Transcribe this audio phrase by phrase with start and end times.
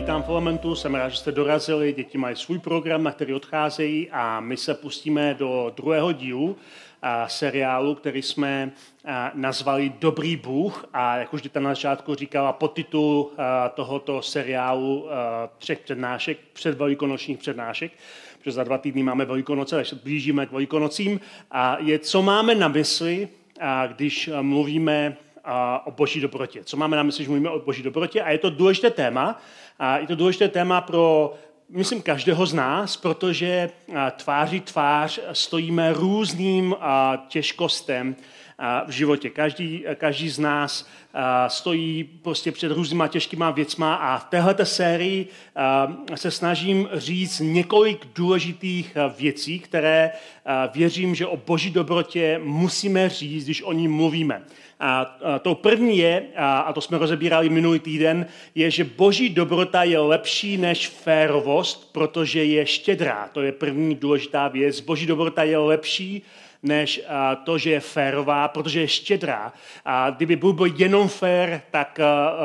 [0.00, 4.10] Vítám v Elementu, jsem rád, že jste dorazili, děti mají svůj program, na který odcházejí
[4.10, 6.56] a my se pustíme do druhého dílu
[7.02, 8.70] a, seriálu, který jsme
[9.04, 15.08] a, nazvali Dobrý Bůh a jak už Dita na začátku říkala, podtitul a, tohoto seriálu
[15.58, 17.92] třech přednášek, před velikonočních přednášek,
[18.38, 21.20] protože za dva týdny máme Velikonoce, takže blížíme k Velikonocím,
[21.50, 23.28] a je, co máme na mysli,
[23.86, 25.16] když mluvíme
[25.84, 26.64] o boží dobrotě.
[26.64, 28.22] Co máme na mysli, že mluvíme o boží dobrotě?
[28.22, 29.40] A je to důležité téma.
[29.82, 31.34] A je to důležité téma pro,
[31.68, 33.70] myslím, každého z nás, protože
[34.16, 36.76] tváří tvář stojíme různým
[37.28, 38.16] těžkostem
[38.86, 39.30] v životě.
[39.30, 40.88] Každý, každý z nás
[41.48, 45.26] stojí prostě před různýma těžkýma věcma a v této sérii
[46.14, 50.10] se snažím říct několik důležitých věcí, které
[50.74, 54.42] věřím, že o boží dobrotě musíme říct, když o ní mluvíme.
[54.80, 59.98] A to první je, a to jsme rozebírali minulý týden, je, že boží dobrota je
[59.98, 63.28] lepší než férovost, protože je štědrá.
[63.32, 64.80] To je první důležitá věc.
[64.80, 66.22] Boží dobrota je lepší
[66.62, 67.02] než
[67.44, 69.52] to, že je férová, protože je štědrá.
[69.84, 71.98] A kdyby Bůh byl jenom fér, tak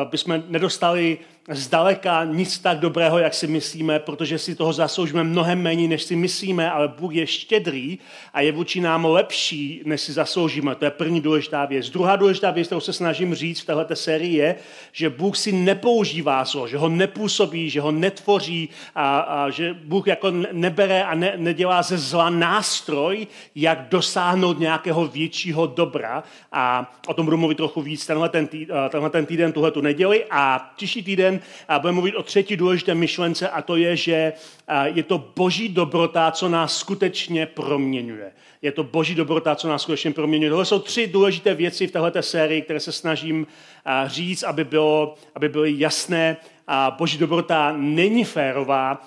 [0.09, 1.17] bychom nedostali
[1.49, 6.15] zdaleka nic tak dobrého, jak si myslíme, protože si toho zasloužíme mnohem méně, než si
[6.15, 7.99] myslíme, ale Bůh je štědrý
[8.33, 10.75] a je vůči nám lepší, než si zasloužíme.
[10.75, 11.89] To je první důležitá věc.
[11.89, 14.55] Druhá důležitá věc, kterou se snažím říct v této sérii, je,
[14.91, 20.07] že Bůh si nepoužívá zlo, že ho nepůsobí, že ho netvoří a, a že Bůh
[20.07, 26.23] jako nebere a ne, nedělá ze zla nástroj, jak dosáhnout nějakého většího dobra.
[26.51, 29.81] A o tom budu mluvit trochu víc tenhle ten, tý, tenhle ten týden, tuhle tu
[29.81, 30.25] neděli.
[30.31, 31.34] A příští týden
[31.67, 34.33] a budeme mluvit o třetí důležité myšlence a to je, že
[34.85, 38.31] je to boží dobrota, co nás skutečně proměňuje.
[38.61, 40.49] Je to boží dobrota, co nás skutečně proměňuje.
[40.49, 43.47] Tohle jsou tři důležité věci v této sérii, které se snažím
[44.05, 46.37] říct, aby, bylo, aby byly jasné.
[46.97, 49.01] Boží dobrota není férová,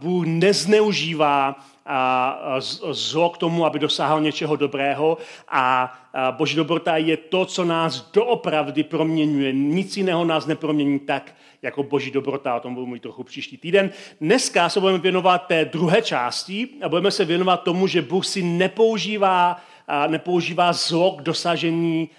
[0.00, 1.56] Bůh nezneužívá
[1.88, 2.56] a
[2.90, 5.18] zlo k tomu, aby dosáhl něčeho dobrého
[5.48, 5.94] a
[6.30, 9.52] boží dobrota je to, co nás doopravdy proměňuje.
[9.52, 13.90] Nic jiného nás nepromění tak, jako boží dobrota, o tom budu mluvit trochu příští týden.
[14.20, 18.42] Dneska se budeme věnovat té druhé části a budeme se věnovat tomu, že Bůh si
[18.42, 19.60] nepoužívá,
[20.06, 22.10] nepoužívá zlo k dosažení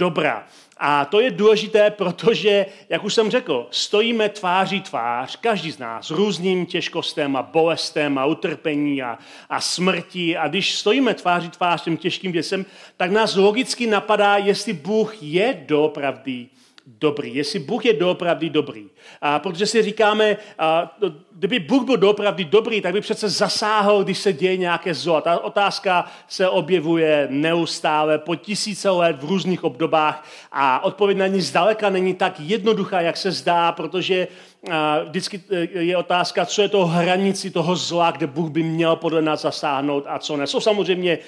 [0.00, 0.46] dobra.
[0.82, 6.10] A to je důležité, protože, jak už jsem řekl, stojíme tváří tvář, každý z nás,
[6.10, 9.18] různým těžkostem a bolestem a utrpení a,
[9.48, 10.36] a smrti.
[10.36, 12.66] A když stojíme tváří tvář těm těžkým věcem,
[12.96, 16.48] tak nás logicky napadá, jestli Bůh je doopravdy
[16.86, 18.86] dobrý, jestli Bůh je doopravdy dobrý.
[19.20, 20.96] A protože si říkáme, a,
[21.32, 25.16] kdyby Bůh byl doopravdy dobrý, tak by přece zasáhl, když se děje nějaké zlo.
[25.16, 31.26] A ta otázka se objevuje neustále po tisíce let v různých obdobách a odpověď na
[31.26, 34.28] ní zdaleka není tak jednoduchá, jak se zdá, protože
[35.04, 39.22] vždycky e, je otázka, co je to hranici toho zla, kde Bůh by měl podle
[39.22, 40.46] nás zasáhnout a co ne.
[40.46, 41.18] Jsou samozřejmě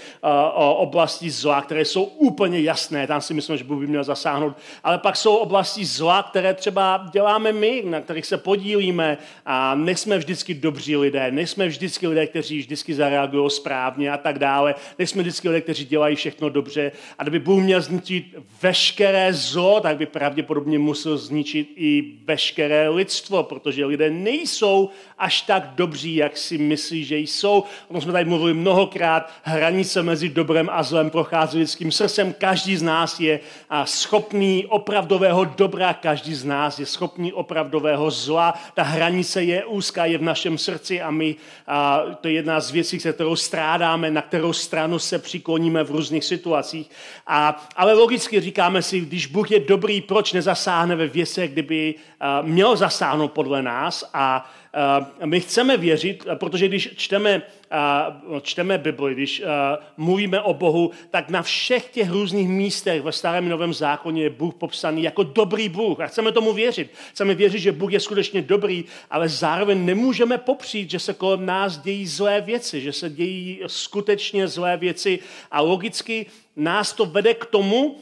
[0.77, 4.99] oblasti zla, které jsou úplně jasné, tam si myslím, že Bůh by měl zasáhnout, ale
[4.99, 10.55] pak jsou oblasti zla, které třeba děláme my, na kterých se podílíme a nejsme vždycky
[10.55, 15.61] dobří lidé, nejsme vždycky lidé, kteří vždycky zareagují správně a tak dále, nejsme vždycky lidé,
[15.61, 18.25] kteří dělají všechno dobře a kdyby Bůh měl zničit
[18.63, 25.43] veškeré zlo, tak by pravděpodobně musel zničit i veškeré lidstvo lidstvo, protože lidé nejsou až
[25.43, 27.65] tak dobří, jak si myslí, že jsou.
[27.89, 29.31] O tom jsme tady mluvili mnohokrát.
[29.43, 32.35] Hranice mezi dobrem a zlem prochází lidským srdcem.
[32.39, 33.41] Každý z nás je
[33.85, 38.55] schopný opravdového dobra, každý z nás je schopný opravdového zla.
[38.75, 41.37] Ta hranice je úzká, je v našem srdci a my,
[41.67, 46.25] a to je jedna z věcí, kterou strádáme, na kterou stranu se přikloníme v různých
[46.25, 46.91] situacích.
[47.27, 51.95] A, ale logicky říkáme si, když Bůh je dobrý, proč nezasáhne ve věcech, kdyby
[52.43, 54.51] měl zasáhnout podle nás a
[55.25, 57.43] my chceme věřit, protože když čteme,
[58.43, 59.43] čteme Bibli, když
[59.97, 64.55] mluvíme o Bohu, tak na všech těch různých místech ve starém novém zákoně je Bůh
[64.55, 66.01] popsaný jako dobrý Bůh.
[66.01, 66.91] A chceme tomu věřit.
[67.11, 71.79] Chceme věřit, že Bůh je skutečně dobrý, ale zároveň nemůžeme popřít, že se kolem nás
[71.79, 75.19] dějí zlé věci, že se dějí skutečně zlé věci
[75.51, 76.27] a logicky
[76.57, 77.97] nás to vede k tomu,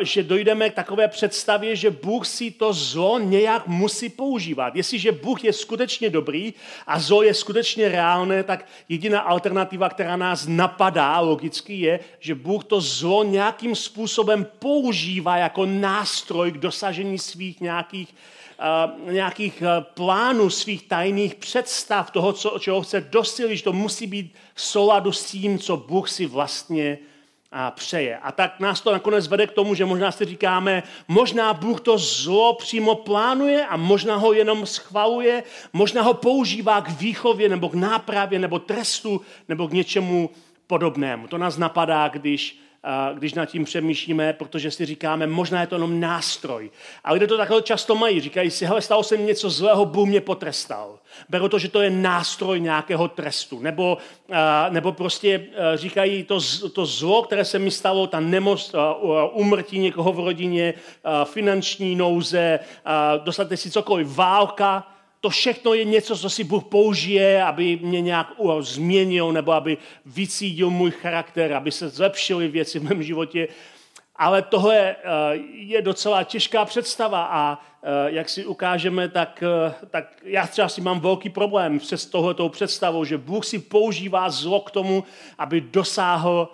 [0.00, 4.76] že dojdeme k takové představě, že Bůh si to zlo nějak musí používat.
[4.76, 6.54] Jestliže Bůh je skutečně dobrý
[6.86, 12.64] a zlo je skutečně reálné, tak jediná alternativa, která nás napadá logicky, je, že Bůh
[12.64, 18.14] to zlo nějakým způsobem používá jako nástroj k dosažení svých nějakých,
[19.06, 24.06] uh, nějakých uh, plánů, svých tajných představ, toho, co, čeho chce dosilit, že to musí
[24.06, 26.98] být v souladu s tím, co Bůh si vlastně
[27.56, 28.18] a přeje.
[28.18, 31.98] A tak nás to nakonec vede k tomu, že možná si říkáme, možná Bůh to
[31.98, 35.42] zlo přímo plánuje a možná ho jenom schvaluje,
[35.72, 40.30] možná ho používá k výchově nebo k nápravě nebo trestu nebo k něčemu
[40.66, 41.26] podobnému.
[41.26, 42.63] To nás napadá, když
[43.14, 46.70] když nad tím přemýšlíme, protože si říkáme, možná je to jenom nástroj.
[47.04, 48.20] A lidé to takhle často mají.
[48.20, 50.98] Říkají si, hele, stalo se mi něco zlého, Bůh mě potrestal.
[51.28, 53.60] Beru to, že to je nástroj nějakého trestu.
[53.60, 53.98] Nebo,
[54.70, 56.38] nebo prostě říkají, to,
[56.72, 58.74] to zlo, které se mi stalo, ta nemoc,
[59.32, 60.74] umrtí někoho v rodině,
[61.24, 62.58] finanční nouze,
[63.24, 64.93] dostanete si cokoliv, válka,
[65.24, 70.70] to všechno je něco, co si Bůh použije, aby mě nějak změnil nebo aby vycídil
[70.70, 73.48] můj charakter, aby se zlepšily věci v mém životě.
[74.16, 74.96] Ale tohle eh,
[75.52, 80.80] je docela těžká představa a eh, jak si ukážeme, tak, eh, tak já třeba si
[80.80, 85.04] mám velký problém s tohletou představou, že Bůh si používá zlo k tomu,
[85.38, 86.48] aby dosáhl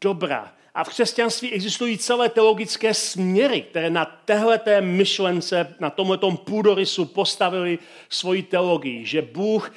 [0.00, 0.52] dobra.
[0.74, 7.78] A v křesťanství existují celé teologické směry, které na téhleté myšlence, na tomhle půdorysu postavili
[8.08, 9.72] svoji teologii, že Bůh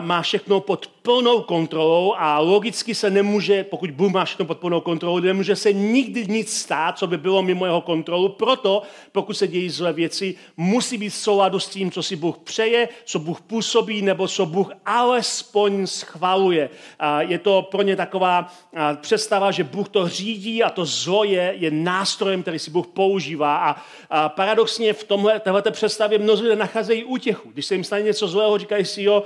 [0.00, 4.80] má všechno pod plnou kontrolou a logicky se nemůže, pokud Bůh má všechno pod plnou
[4.80, 8.28] kontrolou, nemůže se nikdy nic stát, co by bylo mimo jeho kontrolu.
[8.28, 8.82] Proto,
[9.12, 12.88] pokud se dějí zlé věci, musí být v souladu s tím, co si Bůh přeje,
[13.04, 16.70] co Bůh působí, nebo co Bůh alespoň schvaluje.
[16.98, 18.52] A je to pro ně taková
[19.00, 23.56] představa, že Bůh to řídí a to zlo je, je nástrojem, který si Bůh používá.
[23.56, 23.76] A,
[24.10, 27.50] a paradoxně v tomhle, této představě mnozí nacházejí útěchu.
[27.52, 29.22] Když se jim stane něco zlého, říkají si, jo,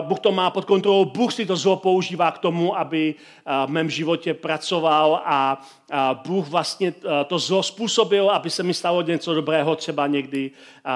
[0.00, 3.14] Bůh to má pod kontrolou, Bůh si to zlo používá k tomu, aby
[3.66, 5.62] v mém životě pracoval a
[6.26, 6.94] Bůh vlastně
[7.26, 10.50] to zlo způsobil, aby se mi stalo něco dobrého třeba někdy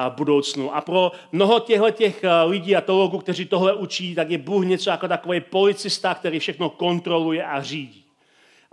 [0.08, 0.76] v budoucnu.
[0.76, 4.90] A pro mnoho těchto těch lidí a teologů, kteří tohle učí, tak je Bůh něco
[4.90, 8.04] jako takový policista, který všechno kontroluje a řídí.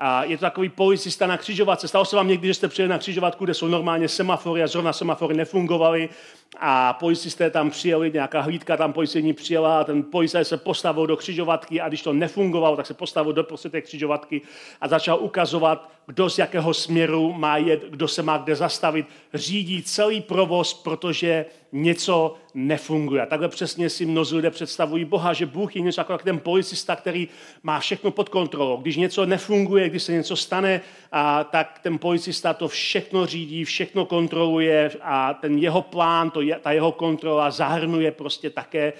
[0.01, 1.87] A je to takový policista na křižovatce.
[1.87, 4.93] Stalo se vám někdy, že jste přijeli na křižovatku, kde jsou normálně semafory a zrovna
[4.93, 6.09] semafory nefungovaly
[6.57, 11.17] a policisté tam přijeli, nějaká hlídka tam policejní přijela a ten policajt se postavil do
[11.17, 14.41] křižovatky a když to nefungovalo, tak se postavil do prostřed té křižovatky
[14.81, 19.83] a začal ukazovat, kdo z jakého směru má jet, kdo se má kde zastavit, řídí
[19.83, 23.25] celý provoz, protože něco nefunguje.
[23.25, 27.27] Takhle přesně si mnozí lidé představují Boha, že Bůh je něco jako ten policista, který
[27.63, 28.77] má všechno pod kontrolou.
[28.77, 30.81] Když něco nefunguje, když se něco stane,
[31.11, 36.59] a, tak ten policista to všechno řídí, všechno kontroluje a ten jeho plán, to je,
[36.59, 38.93] ta jeho kontrola zahrnuje prostě také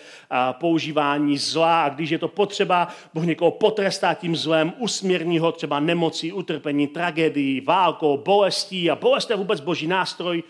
[0.52, 1.84] používání zla.
[1.84, 6.88] A když je to potřeba, Bůh někoho potrestá tím zlem, usměrní ho třeba nemocí, utrpení,
[6.88, 10.44] tragédií, válkou, bolestí a bolest je vůbec boží nástroj,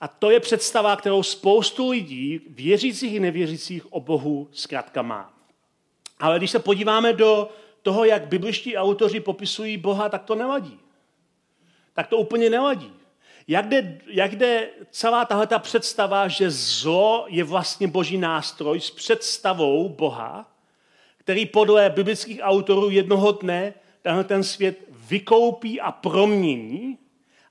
[0.00, 5.34] a to je představa, kterou spoustu lidí, věřících i nevěřících, o Bohu zkrátka má.
[6.20, 7.48] Ale když se podíváme do
[7.82, 10.78] toho, jak bibliští autoři popisují Boha, tak to nevadí.
[11.92, 12.92] Tak to úplně nevadí.
[13.50, 19.88] Jak jde, jak jde celá tahle představa, že zlo je vlastně boží nástroj s představou
[19.88, 20.56] Boha,
[21.16, 26.98] který podle biblických autorů jednoho dne tenhle ten svět vykoupí a promění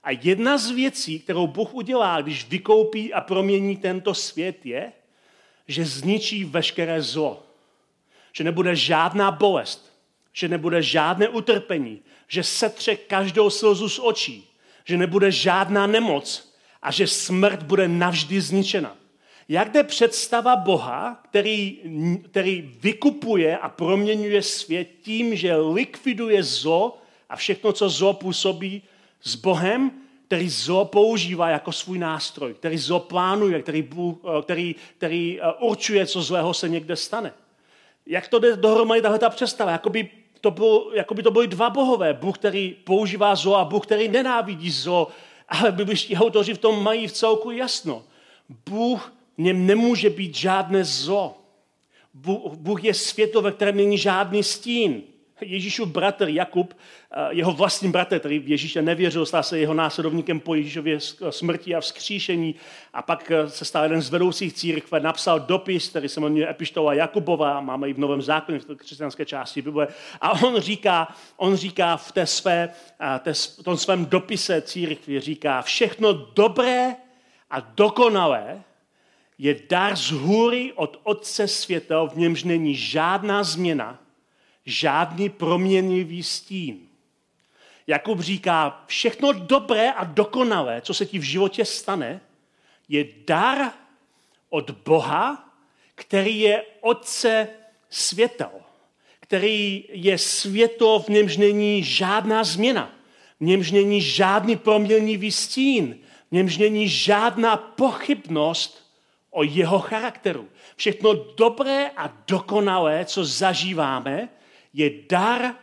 [0.03, 4.91] a jedna z věcí, kterou Bůh udělá, když vykoupí a promění tento svět, je,
[5.67, 7.43] že zničí veškeré zlo.
[8.33, 9.93] Že nebude žádná bolest,
[10.33, 14.48] že nebude žádné utrpení, že setře každou slzu z očí,
[14.89, 18.95] že nebude žádná nemoc a že smrt bude navždy zničena.
[19.49, 21.79] Jak jde představa Boha, který,
[22.31, 28.81] který vykupuje a proměňuje svět tím, že likviduje zlo a všechno, co zlo působí,
[29.21, 29.91] s Bohem,
[30.25, 35.53] který zlo používá jako svůj nástroj, který zlo plánuje, který, Bůh, eh, který, který eh,
[35.59, 37.33] určuje, co zlého se někde stane.
[38.05, 39.71] Jak to jde dohromady tahle ta představa?
[39.71, 40.09] Jakoby
[40.41, 42.13] to, bylo, jakoby to byly dva bohové.
[42.13, 45.07] Bůh, který používá zlo a Bůh, který nenávidí zlo.
[45.49, 48.03] Ale bibliští autoři v tom mají v celku jasno.
[48.69, 51.35] Bůh v něm nemůže být žádné zlo.
[52.13, 55.03] Bůh, Bůh je světlo, ve kterém není žádný stín.
[55.41, 56.73] Ježíšův bratr Jakub,
[57.11, 61.75] eh, jeho vlastní bratr, který v Ježíše nevěřil, stal se jeho následovníkem po Ježíšově smrti
[61.75, 62.55] a vzkříšení
[62.93, 66.93] a pak eh, se stal jeden z vedoucích církve, napsal dopis, který se jmenuje Epištola
[66.93, 69.87] Jakubova, máme ji v Novém zákoně, v křesťanské části Bible.
[70.21, 72.69] A on říká, on říká v té své,
[73.25, 76.95] eh, v tom svém dopise církvi, říká, všechno dobré
[77.49, 78.63] a dokonalé
[79.39, 83.99] je dar z hůry od Otce světel, v němž není žádná změna,
[84.65, 86.79] žádný proměnlivý stín.
[87.87, 92.21] Jakub říká, všechno dobré a dokonalé, co se ti v životě stane,
[92.89, 93.71] je dar
[94.49, 95.55] od Boha,
[95.95, 97.47] který je Otce
[97.89, 98.51] světel,
[99.19, 102.91] který je světlo, v němž není žádná změna,
[103.39, 105.99] v němž není žádný proměnlivý stín,
[106.29, 108.89] v němž není žádná pochybnost
[109.31, 110.49] o jeho charakteru.
[110.75, 114.29] Všechno dobré a dokonalé, co zažíváme,
[114.73, 115.55] je dar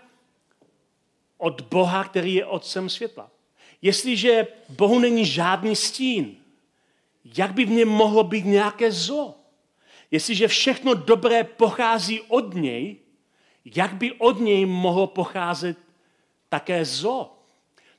[1.38, 3.30] od Boha, který je Otcem světla.
[3.82, 6.36] Jestliže Bohu není žádný stín,
[7.36, 9.34] jak by v něm mohlo být nějaké zlo?
[10.10, 12.96] Jestliže všechno dobré pochází od něj,
[13.64, 15.78] jak by od něj mohlo pocházet
[16.48, 17.32] také zlo?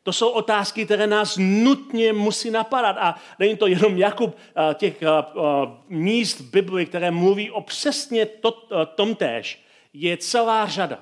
[0.03, 2.97] To jsou otázky, které nás nutně musí napadat.
[2.99, 5.41] A není to jenom Jakub eh, těch eh, eh,
[5.89, 8.51] míst v Bibli, které mluví o přesně to,
[8.95, 9.66] tom též.
[9.99, 10.99] Je celá řada.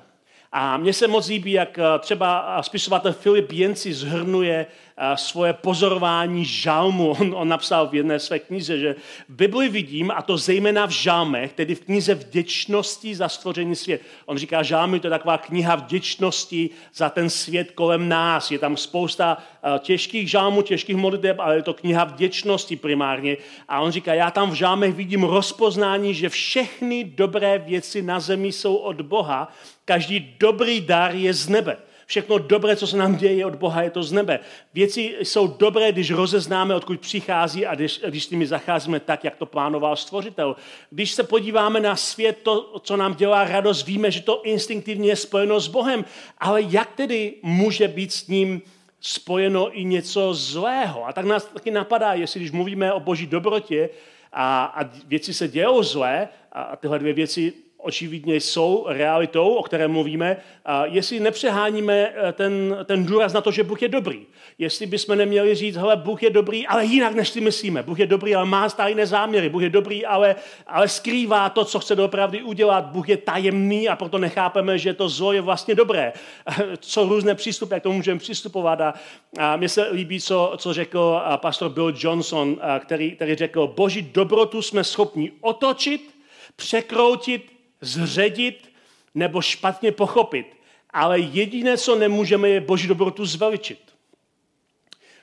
[0.52, 4.66] A mně se moc líbí, jak eh, třeba spisovatel Filip Jenci zhrnuje
[5.14, 7.10] svoje pozorování žalmu.
[7.20, 8.96] On, on napsal v jedné své knize, že
[9.28, 14.02] v Bibli vidím, a to zejména v žalmech, tedy v knize vděčnosti za stvoření svět.
[14.26, 18.50] On říká, žalmy to je taková kniha vděčnosti za ten svět kolem nás.
[18.50, 19.38] Je tam spousta
[19.78, 23.36] těžkých žalmů, těžkých modliteb, ale je to kniha vděčnosti primárně.
[23.68, 28.52] A on říká, já tam v žalmech vidím rozpoznání, že všechny dobré věci na zemi
[28.52, 29.52] jsou od Boha
[29.86, 31.76] Každý dobrý dar je z nebe.
[32.06, 34.40] Všechno dobré, co se nám děje od Boha, je to z nebe.
[34.74, 39.36] Věci jsou dobré, když rozeznáme, odkud přichází a když, když s nimi zacházíme tak, jak
[39.36, 40.56] to plánoval stvořitel.
[40.90, 45.16] Když se podíváme na svět, to, co nám dělá radost, víme, že to instinktivně je
[45.16, 46.04] spojeno s Bohem.
[46.38, 48.62] Ale jak tedy může být s ním
[49.00, 51.06] spojeno i něco zlého?
[51.06, 53.90] A tak nás taky napadá, jestli když mluvíme o boží dobrotě
[54.32, 57.52] a, a věci se dějou zlé, a tyhle dvě věci
[57.86, 60.36] očividně jsou realitou, o které mluvíme,
[60.84, 64.26] jestli nepřeháníme eh, ten, ten důraz na to, že Bůh je dobrý.
[64.58, 67.82] Jestli bychom neměli říct, hele, Bůh je dobrý, ale jinak, než si myslíme.
[67.82, 69.48] Bůh je dobrý, ale má tajné záměry.
[69.48, 72.84] Bůh je dobrý, ale, ale skrývá to, co chce doopravdy udělat.
[72.84, 76.12] Bůh je tajemný a proto nechápeme, že to zlo je vlastně dobré.
[76.78, 78.80] Co různé přístupy, jak to můžeme přistupovat.
[78.80, 78.94] A,
[79.38, 84.62] a mně se líbí, co, co řekl pastor Bill Johnson, který, který řekl, boží dobrotu
[84.62, 86.16] jsme schopni otočit,
[86.56, 87.55] překroutit
[87.86, 88.72] zředit
[89.14, 90.46] nebo špatně pochopit.
[90.90, 93.78] Ale jediné, co nemůžeme, je boží dobrotu zveličit.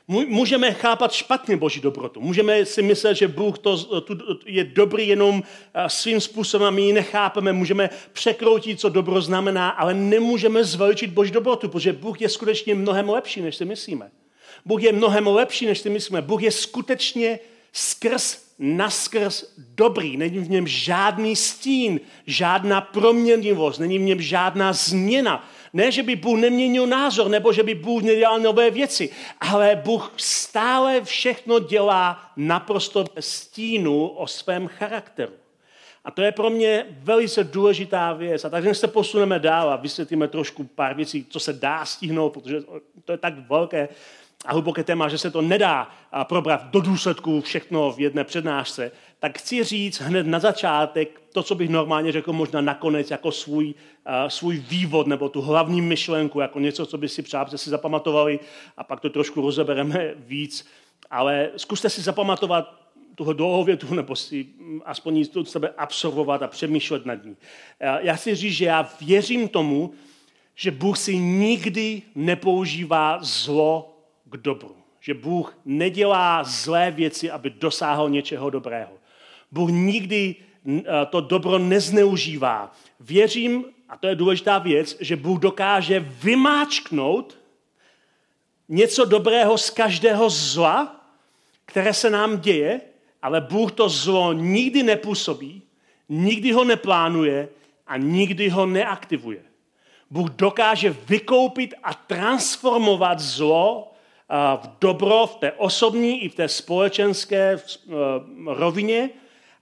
[0.07, 2.21] Můžeme chápat špatně boží dobrotu.
[2.21, 4.15] Můžeme si myslet, že Bůh to, to
[4.45, 5.43] je dobrý jenom
[5.87, 7.53] svým způsobem my ji nechápeme.
[7.53, 13.09] Můžeme překroutit, co dobro znamená, ale nemůžeme zveličit boží dobrotu, protože Bůh je skutečně mnohem
[13.09, 14.11] lepší, než si myslíme.
[14.65, 16.21] Bůh je mnohem lepší, než si myslíme.
[16.21, 17.39] Bůh je skutečně
[17.73, 25.49] skrz naskrz dobrý, není v něm žádný stín, žádná proměnlivost, není v něm žádná změna.
[25.73, 30.13] Ne, že by Bůh neměnil názor, nebo že by Bůh nedělal nové věci, ale Bůh
[30.17, 35.33] stále všechno dělá naprosto bez stínu o svém charakteru.
[36.05, 38.45] A to je pro mě velice důležitá věc.
[38.45, 42.57] A takže se posuneme dál a vysvětlíme trošku pár věcí, co se dá stihnout, protože
[43.05, 43.89] to je tak velké
[44.45, 45.89] a hluboké téma, že se to nedá
[46.23, 51.55] probrat do důsledku všechno v jedné přednášce, tak chci říct hned na začátek to, co
[51.55, 53.73] bych normálně řekl možná nakonec jako svůj,
[54.27, 58.39] svůj vývod nebo tu hlavní myšlenku, jako něco, co by si přátelé si zapamatovali
[58.77, 60.67] a pak to trošku rozebereme víc.
[61.09, 62.83] Ale zkuste si zapamatovat
[63.15, 64.45] tuhle dlouhou větu, nebo si
[64.85, 67.35] aspoň ji od sebe absorbovat a přemýšlet nad ní.
[67.99, 69.93] Já si říct, že já věřím tomu,
[70.55, 73.92] že Bůh si nikdy nepoužívá zlo
[74.33, 74.75] k dobru.
[74.99, 78.91] Že Bůh nedělá zlé věci, aby dosáhl něčeho dobrého.
[79.51, 80.35] Bůh nikdy
[80.67, 82.71] eh, to dobro nezneužívá.
[82.99, 87.37] Věřím, a to je důležitá věc, že Bůh dokáže vymáčknout
[88.69, 91.05] něco dobrého z každého zla,
[91.65, 92.81] které se nám děje,
[93.21, 95.61] ale Bůh to zlo nikdy nepůsobí,
[96.09, 97.49] nikdy ho neplánuje
[97.87, 99.43] a nikdy ho neaktivuje.
[100.09, 103.92] Bůh dokáže vykoupit a transformovat zlo
[104.55, 107.93] v dobro v té osobní i v té společenské eh,
[108.45, 109.09] rovině,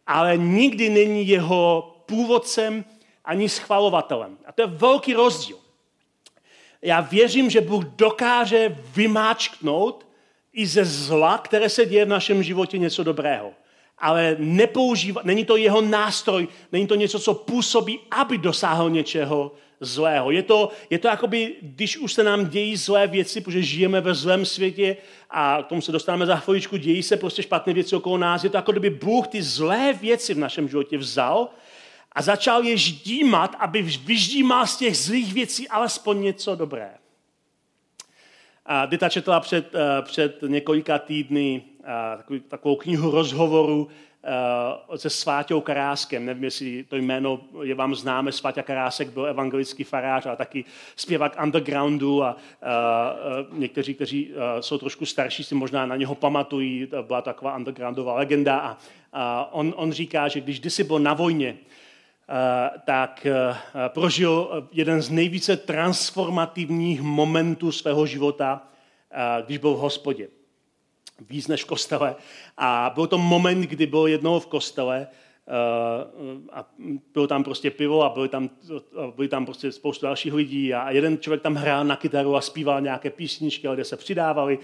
[0.07, 2.85] ale nikdy není jeho původcem
[3.25, 4.37] ani schvalovatelem.
[4.45, 5.57] A to je velký rozdíl.
[6.81, 10.07] Já věřím, že Bůh dokáže vymáčknout
[10.53, 13.51] i ze zla, které se děje v našem životě, něco dobrého.
[13.97, 19.51] Ale nepoužívá, není to jeho nástroj, není to něco, co působí, aby dosáhl něčeho
[19.81, 20.31] zlého.
[20.31, 24.13] Je to, je to jakoby, když už se nám dějí zlé věci, protože žijeme ve
[24.13, 24.97] zlém světě
[25.29, 28.43] a k tomu se dostáváme za chviličku, dějí se prostě špatné věci okolo nás.
[28.43, 31.49] Je to jako kdyby Bůh ty zlé věci v našem životě vzal
[32.11, 36.91] a začal je ždímat, aby vyždímal z těch zlých věcí alespoň něco dobré.
[38.65, 43.87] A Dita četla před, eh, před několika týdny eh, takovou knihu rozhovoru
[44.95, 46.25] se Sváťou Karáskem.
[46.25, 48.31] Nevím, jestli to jméno je vám známe.
[48.31, 52.35] Sváťa Karásek byl evangelický farář, ale taky zpěvák undergroundu a, a,
[52.71, 53.15] a
[53.51, 56.87] někteří, kteří a, jsou trošku starší, si možná na něho pamatují.
[57.01, 58.77] Byla taková undergroundová legenda a,
[59.13, 61.57] a on, on říká, že když kdysi byl na vojně,
[62.85, 63.27] tak
[63.87, 68.67] prožil jeden z nejvíce transformativních momentů svého života,
[69.45, 70.27] když byl v hospodě.
[71.29, 72.15] Víc než v kostele.
[72.57, 75.07] A byl to moment, kdy byl jednou v kostele
[76.53, 76.65] a
[77.13, 78.49] bylo tam prostě pivo a byly tam,
[79.15, 82.81] byly tam prostě spoustu dalších lidí a jeden člověk tam hrál na kytaru a zpíval
[82.81, 84.59] nějaké písničky, lidé se přidávali.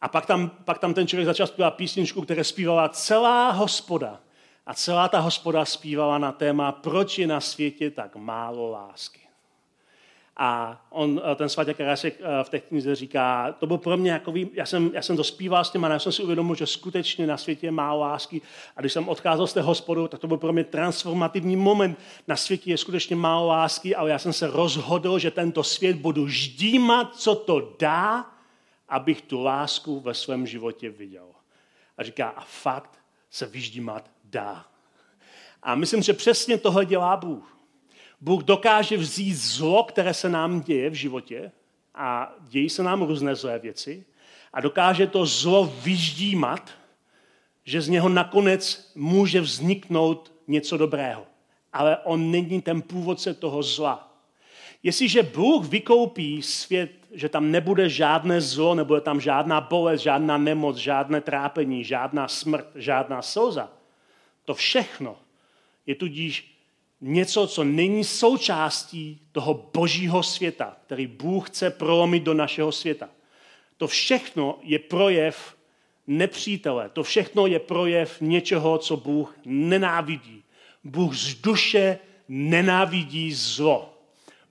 [0.00, 4.20] A pak tam, pak tam ten člověk začal zpívat písničku, které zpívala celá hospoda.
[4.66, 9.27] A celá ta hospoda zpívala na téma, proč je na světě tak málo lásky.
[10.40, 14.10] A on, eh, ten svatě Karasek eh, v té knize říká, to byl pro mě
[14.10, 16.66] jako, já jsem, já jsem to zpíval s tím a já jsem si uvědomil, že
[16.66, 18.42] skutečně na světě je málo lásky.
[18.76, 21.98] A když jsem odcházel z té hospodu, tak to byl pro mě transformativní moment.
[22.28, 26.28] Na světě je skutečně málo lásky, ale já jsem se rozhodl, že tento svět budu
[26.28, 28.30] ždímat, co to dá,
[28.88, 31.26] abych tu lásku ve svém životě viděl.
[31.96, 32.98] A říká, a fakt
[33.30, 34.66] se vyždímat dá.
[35.62, 37.57] A myslím, že přesně tohle dělá Bůh.
[38.20, 41.52] Bůh dokáže vzít zlo, které se nám děje v životě
[41.94, 44.04] a dějí se nám různé zlé věci
[44.52, 46.70] a dokáže to zlo vyždímat,
[47.64, 51.26] že z něho nakonec může vzniknout něco dobrého.
[51.72, 54.08] Ale on není ten původce toho zla.
[54.82, 60.76] Jestliže Bůh vykoupí svět, že tam nebude žádné zlo, nebude tam žádná bolest, žádná nemoc,
[60.76, 63.72] žádné trápení, žádná smrt, žádná slza,
[64.44, 65.16] to všechno
[65.86, 66.57] je tudíž
[67.00, 73.08] něco, co není součástí toho božího světa, který Bůh chce prolomit do našeho světa.
[73.76, 75.56] To všechno je projev
[76.06, 76.88] nepřítele.
[76.88, 80.42] To všechno je projev něčeho, co Bůh nenávidí.
[80.84, 83.94] Bůh z duše nenávidí zlo.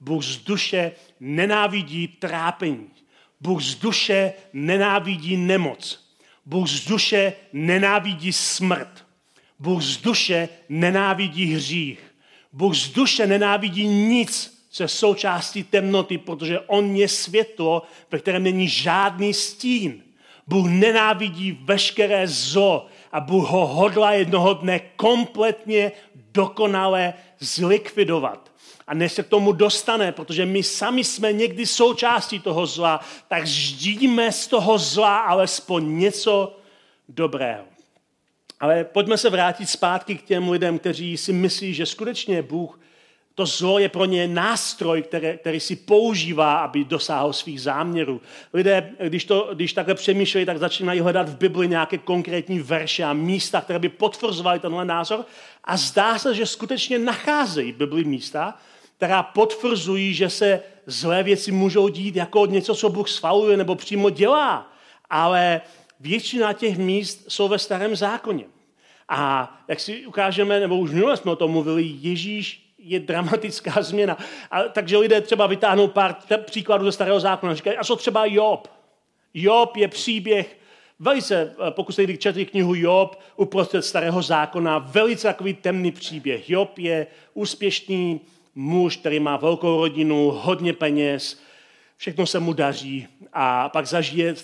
[0.02, 2.90] Bůh z duše nenávidí trápení.
[3.42, 6.08] Bůh z duše nenávidí nemoc.
[6.46, 9.06] Bůh z duše nenávidí smrt.
[9.60, 12.07] Bůh z duše nenávidí hřích.
[12.58, 18.44] Bůh z duše nenávidí nic, co je součástí temnoty, protože On je světlo, ve kterém
[18.44, 20.04] není žádný stín.
[20.48, 25.92] Bůh nenávidí veškeré zlo a Bůh ho hodla jednoho dne kompletně
[26.34, 28.52] dokonale zlikvidovat.
[28.88, 33.48] A než se k tomu dostane, protože my sami jsme někdy součástí toho zla, tak
[33.48, 36.58] ždíme z toho zla alespoň něco
[37.10, 37.77] dobrého.
[38.60, 42.80] Ale pojďme se vrátit zpátky k těm lidem, kteří si myslí, že skutečně Bůh,
[43.36, 48.22] to zlo je pro ně nástroj, který, který si používá, aby dosáhl svých záměrů.
[48.54, 53.14] Lidé, když, to, když takhle přemýšlejí, tak začínají hledat v Bibli nějaké konkrétní verše a
[53.14, 55.26] místa, které by potvrzovaly tenhle názor.
[55.64, 58.58] A zdá se, že skutečně nacházejí v Bibli místa,
[58.98, 64.10] která potvrzují, že se zlé věci můžou dít jako něco, co Bůh svaluje nebo přímo
[64.10, 64.74] dělá.
[65.10, 65.62] Ale
[66.00, 68.46] většina těch míst jsou ve starém zákoně.
[69.10, 74.18] A jak si ukážeme, nebo už minule jsme o tom mluvili, Ježíš je dramatická změna.
[74.52, 77.56] A, takže lidé třeba vytáhnou pár příkladů ze starého zákona.
[77.56, 78.68] Říkají, a co třeba Job?
[79.34, 80.58] Job je příběh
[81.00, 86.50] velice, pokud jste četli knihu Job uprostřed starého zákona, velice takový temný příběh.
[86.50, 88.22] Job je úspěšný
[88.56, 91.42] muž, který má velkou rodinu, hodně peněz,
[91.98, 94.36] všechno se mu daří a pak zažije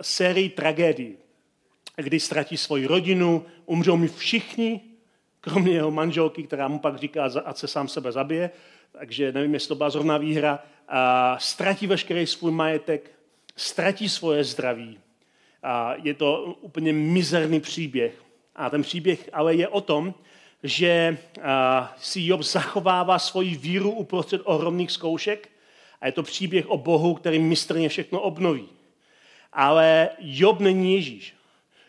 [0.00, 1.16] sérii tragédií,
[1.96, 4.80] kdy ztratí svoji rodinu, umřou mi všichni,
[5.40, 8.50] kromě jeho manželky, která mu pak říká, ať se sám sebe zabije,
[8.92, 13.10] takže nevím, jestli to byla zrovna výhra, a ztratí veškerý svůj majetek,
[13.56, 14.98] ztratí svoje zdraví.
[15.62, 18.22] A je to úplně mizerný příběh.
[18.56, 20.14] A ten příběh ale je o tom,
[20.62, 21.18] že
[21.98, 25.48] si Job zachovává svoji víru uprostřed ohromných zkoušek
[26.00, 28.68] a je to příběh o Bohu, který mistrně všechno obnoví.
[29.56, 31.34] Ale Job není Ježíš.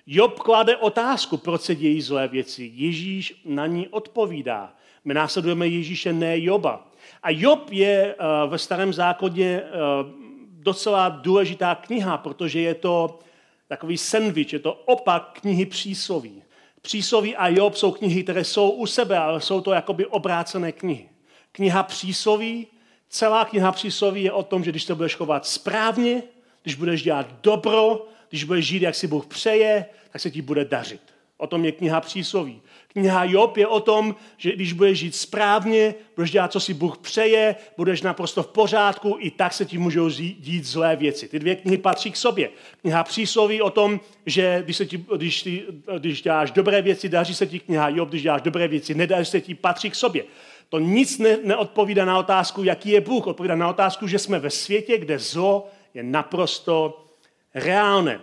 [0.08, 2.72] Job klade otázku, proč se dějí zlé věci.
[2.74, 4.74] Ježíš na ní odpovídá.
[5.06, 6.88] My následujeme Ježíše, ne Joba.
[7.24, 10.10] A Job je uh, ve starém zákoně uh,
[10.50, 13.20] docela důležitá kniha, protože je to
[13.68, 16.44] takový sandwich, je to opak knihy přísloví.
[16.82, 21.10] Přísloví a Job jsou knihy, které jsou u sebe, ale jsou to jakoby obrácené knihy.
[21.52, 22.68] Kniha přísloví,
[23.10, 26.24] celá kniha přísloví je o tom, že když se budeš chovat správně,
[26.68, 30.66] když budeš dělat dobro, když budeš žít, jak si Bůh přeje, tak se ti bude
[30.66, 31.02] dařit.
[31.38, 32.62] O tom je kniha přísloví.
[32.88, 36.98] Kniha Job je o tom, že když budeš žít správně, budeš dělat, co si Bůh
[36.98, 41.28] přeje, budeš naprosto v pořádku, i tak se ti můžou dít zlé věci.
[41.28, 42.50] Ty dvě knihy patří k sobě.
[42.82, 45.64] Kniha přísloví o tom, že když, se ti, když, ty,
[46.00, 49.42] když děláš dobré věci, daří se ti kniha Job, když děláš dobré věci, nedaří se
[49.42, 50.24] ti, patří k sobě.
[50.70, 53.28] To nic ne, neodpovídá na otázku, jaký je Bůh.
[53.28, 57.06] Odpovídá na otázku, že jsme ve světě, kde zlo je naprosto
[57.54, 58.20] reálné.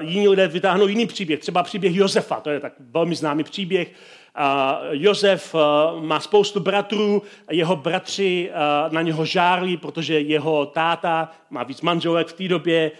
[0.00, 3.92] Jiní lidé vytáhnou jiný příběh, třeba příběh Josefa, to je tak velmi známý příběh,
[4.90, 5.54] Josef
[6.00, 8.50] má spoustu bratrů, jeho bratři
[8.90, 12.90] na něho žárli, protože jeho táta má víc manželek v té době.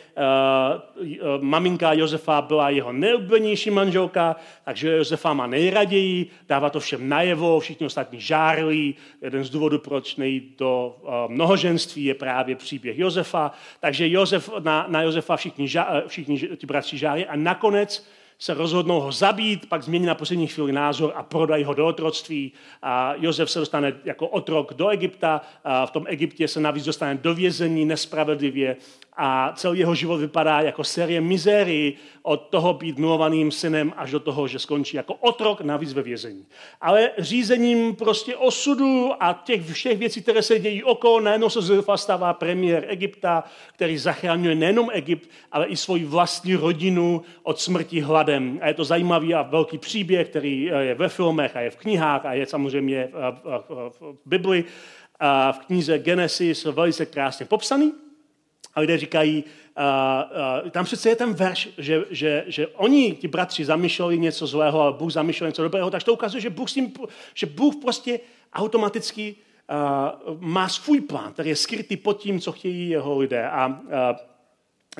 [1.40, 7.86] Maminka Josefa byla jeho nejoblíbenější manželka, takže Josefa má nejraději, dává to všem najevo, všichni
[7.86, 8.94] ostatní žárli.
[9.22, 10.96] Jeden z důvodů, proč nejít do
[11.28, 13.52] mnohoženství, je právě příběh Josefa.
[13.80, 18.06] Takže Josef, na, na Josefa všichni, žá, všichni ti bratři žárli a nakonec
[18.40, 22.52] se rozhodnou ho zabít, pak změní na poslední chvíli názor a prodají ho do otroctví.
[22.82, 27.14] A Josef se dostane jako otrok do Egypta, a v tom Egyptě se navíc dostane
[27.14, 28.76] do vězení nespravedlivě
[29.22, 34.20] a celý jeho život vypadá jako série mizérii od toho být milovaným synem až do
[34.20, 36.46] toho, že skončí jako otrok, navíc ve vězení.
[36.80, 41.82] Ale řízením prostě osudu a těch všech věcí, které se dějí okolo, najednou se z
[41.96, 48.58] stává premiér Egypta, který zachraňuje nejenom Egypt, ale i svoji vlastní rodinu od smrti hladem.
[48.62, 52.26] A je to zajímavý a velký příběh, který je ve filmech a je v knihách
[52.26, 53.08] a je samozřejmě
[53.98, 54.64] v Bibli.
[55.22, 57.92] A v knize Genesis velice krásně popsaný.
[58.74, 63.28] A lidé říkají, uh, uh, tam přece je ten verš, že, že, že oni, ti
[63.28, 66.92] bratři, zamýšleli něco zlého, ale Bůh zamýšlel něco dobrého, takže to ukazuje, že Bůh, tím,
[67.34, 68.20] že Bůh prostě
[68.52, 73.48] automaticky uh, má svůj plán, který je skrytý pod tím, co chtějí jeho lidé.
[73.48, 74.29] A uh,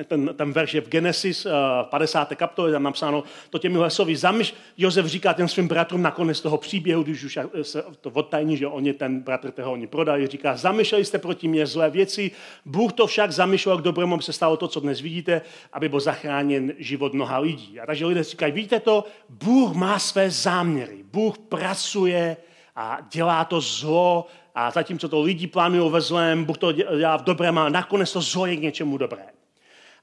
[0.07, 1.51] ten, ten verš je v Genesis, uh,
[1.89, 2.35] 50.
[2.35, 4.53] kapitole, tam napsáno to těmi hlasový zamyš.
[4.77, 8.93] Josef říká těm svým bratrům nakonec toho příběhu, když už se to odtajní, že oni
[8.93, 12.31] ten bratr toho oni prodali, říká, zamýšleli jste proti mě zlé věci,
[12.65, 15.41] Bůh to však zamýšlel k dobrému, aby se stalo to, co dnes vidíte,
[15.73, 17.79] aby byl zachráněn život mnoha lidí.
[17.79, 22.37] A takže lidé říkají, vidíte to, Bůh má své záměry, Bůh pracuje
[22.75, 27.23] a dělá to zlo, a zatímco to lidi plánují ve zlém, Bůh to dělá v
[27.23, 29.40] dobrém a nakonec to zlo je k něčemu dobré.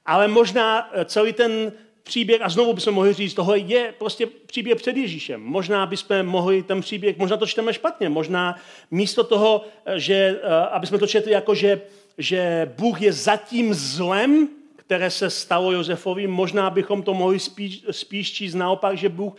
[0.09, 1.71] Ale možná eh, celý ten
[2.03, 5.41] příběh, a znovu bychom mohli říct, tohle je prostě příběh před Ježíšem.
[5.41, 8.55] Možná bychom mohli ten příběh, možná to čteme špatně, možná
[8.91, 11.81] místo toho, eh, že, eh, aby jsme to četli jako, že,
[12.17, 18.31] že Bůh je zatím zlem, které se stalo Josefovi, možná bychom to mohli spíš, spíš
[18.31, 19.33] číst naopak, že Bůh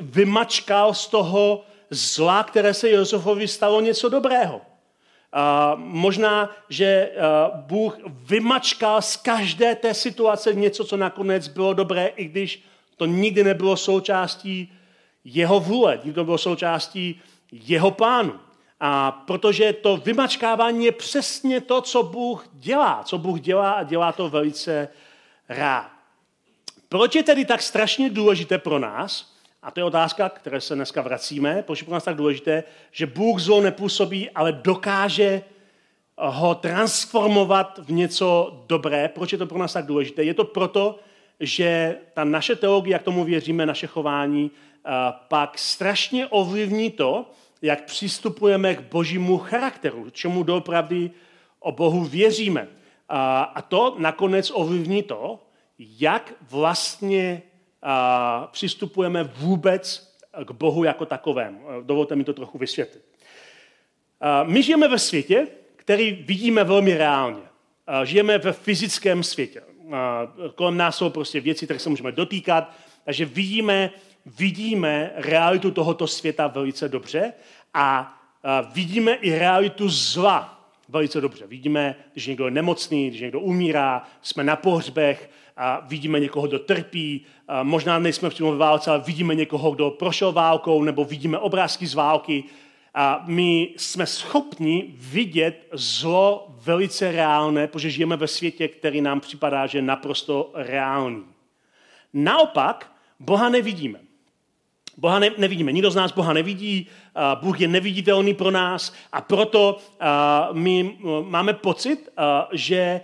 [0.00, 4.60] vymačkal z toho zla, které se Josefovi stalo něco dobrého.
[5.32, 7.10] A možná, že
[7.54, 12.64] Bůh vymačkal z každé té situace něco, co nakonec bylo dobré, i když
[12.96, 14.72] to nikdy nebylo součástí
[15.24, 17.20] jeho vůle, nikdy to bylo součástí
[17.52, 18.40] jeho plánu.
[18.80, 24.12] A protože to vymačkávání je přesně to, co Bůh dělá, co Bůh dělá a dělá
[24.12, 24.88] to velice
[25.48, 25.90] rád.
[26.88, 31.02] Proč je tedy tak strašně důležité pro nás, a to je otázka, které se dneska
[31.02, 31.62] vracíme.
[31.62, 35.42] Proč pro nás tak důležité, že Bůh zlo nepůsobí, ale dokáže
[36.16, 39.08] ho transformovat v něco dobré.
[39.08, 40.24] Proč je to pro nás tak důležité?
[40.24, 40.98] Je to proto,
[41.40, 44.50] že ta naše teologie, jak tomu věříme, naše chování,
[45.28, 47.30] pak strašně ovlivní to,
[47.62, 51.10] jak přistupujeme k božímu charakteru, čemu doopravdy
[51.60, 52.68] o Bohu věříme.
[53.54, 55.38] A to nakonec ovlivní to,
[55.78, 57.42] jak vlastně
[58.50, 60.14] přistupujeme vůbec
[60.44, 61.60] k Bohu jako takovému.
[61.82, 63.04] Dovolte mi to trochu vysvětlit.
[64.44, 67.42] My žijeme ve světě, který vidíme velmi reálně.
[68.04, 69.62] Žijeme ve fyzickém světě.
[70.54, 72.72] Kolem nás jsou prostě věci, které se můžeme dotýkat,
[73.04, 73.90] takže vidíme,
[74.26, 77.32] vidíme realitu tohoto světa velice dobře
[77.74, 78.14] a
[78.72, 81.46] vidíme i realitu zla velice dobře.
[81.46, 86.58] Vidíme, když někdo je nemocný, když někdo umírá, jsme na pohřbech, a vidíme někoho, kdo
[86.58, 91.38] trpí, a možná nejsme přímo ve válce, ale vidíme někoho, kdo prošel válkou, nebo vidíme
[91.38, 92.44] obrázky z války.
[92.94, 99.66] A my jsme schopni vidět zlo velice reálné, protože žijeme ve světě, který nám připadá,
[99.66, 101.24] že je naprosto reálný.
[102.12, 104.00] Naopak, Boha nevidíme.
[104.96, 105.72] Boha ne, nevidíme.
[105.72, 106.86] Nikdo z nás Boha nevidí,
[107.40, 109.78] Bůh je neviditelný pro nás a proto
[110.52, 112.08] my máme pocit,
[112.52, 113.00] že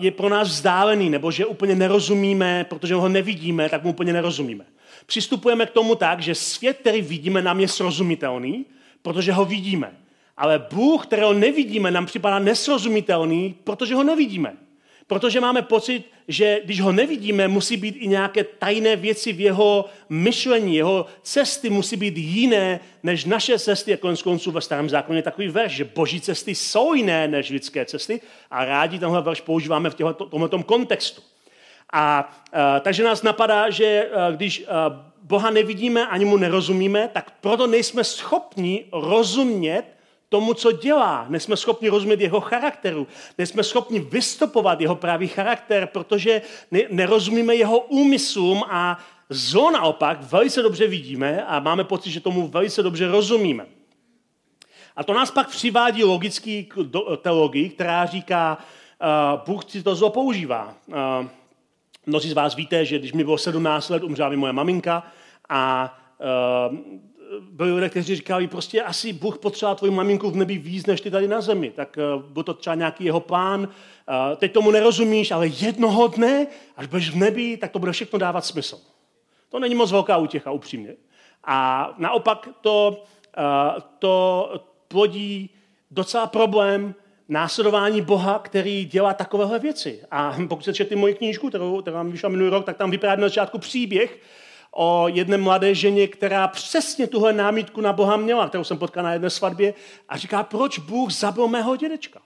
[0.00, 4.64] je pro nás vzdálený, nebo že úplně nerozumíme, protože ho nevidíme, tak mu úplně nerozumíme.
[5.06, 8.66] Přistupujeme k tomu tak, že svět, který vidíme, nám je srozumitelný,
[9.02, 9.92] protože ho vidíme.
[10.36, 14.56] Ale Bůh, kterého nevidíme, nám připadá nesrozumitelný, protože ho nevidíme.
[15.08, 19.84] Protože máme pocit, že když ho nevidíme, musí být i nějaké tajné věci v jeho
[20.08, 23.94] myšlení, jeho cesty musí být jiné než naše cesty.
[23.94, 27.50] A konec konců ve starém zákoně je takový verš, že boží cesty jsou jiné než
[27.50, 29.94] lidské cesty a rádi tenhle verš používáme v
[30.30, 31.22] tomto kontextu.
[31.92, 37.32] A, a takže nás napadá, že a, když a, Boha nevidíme ani mu nerozumíme, tak
[37.40, 39.84] proto nejsme schopni rozumět
[40.28, 41.26] tomu, co dělá.
[41.28, 43.06] Nejsme schopni rozumět jeho charakteru.
[43.38, 46.42] Nejsme schopni vystupovat jeho pravý charakter, protože
[46.90, 52.82] nerozumíme jeho úmyslům a zlo naopak velice dobře vidíme a máme pocit, že tomu velice
[52.82, 53.66] dobře rozumíme.
[54.96, 56.68] A to nás pak přivádí logický
[57.22, 60.74] teologii, která říká, uh, Bůh si to zlo používá.
[60.86, 60.94] Uh,
[62.06, 65.06] mnozí z vás víte, že když mi bylo 17 let, umřela mi moje maminka
[65.48, 65.94] a
[66.70, 66.76] uh,
[67.50, 71.10] byli lidé, kteří říkali, prostě asi Bůh potřeboval tvoji maminku v nebi víc, než ty
[71.10, 71.70] tady na zemi.
[71.70, 73.60] Tak uh, byl to třeba nějaký jeho plán.
[73.60, 78.18] Uh, teď tomu nerozumíš, ale jednoho dne, až budeš v nebi, tak to bude všechno
[78.18, 78.78] dávat smysl.
[79.48, 80.94] To není moc velká útěcha, upřímně.
[81.44, 83.04] A naopak to,
[83.38, 84.52] uh, to
[84.88, 85.50] plodí
[85.90, 86.94] docela problém
[87.28, 90.02] následování Boha, který dělá takovéhle věci.
[90.10, 93.16] A pokud se četli moji knížku, kterou, která mi vyšla minulý rok, tak tam vypadá
[93.16, 94.18] na začátku příběh,
[94.80, 99.12] o jedné mladé ženě, která přesně tuhle námitku na Boha měla, kterou jsem potkal na
[99.12, 99.74] jedné svatbě
[100.08, 102.20] a říká, proč Bůh zabil mého dědečka?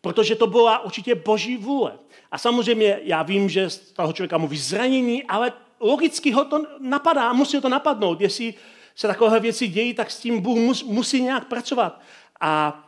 [0.00, 1.92] Protože to byla určitě boží vůle.
[2.30, 7.32] A samozřejmě já vím, že z toho člověka mluví zranění, ale logicky ho to napadá,
[7.32, 8.20] musí ho to napadnout.
[8.20, 8.54] Jestli
[8.94, 12.00] se takové věci dějí, tak s tím Bůh mus, musí nějak pracovat.
[12.40, 12.84] A,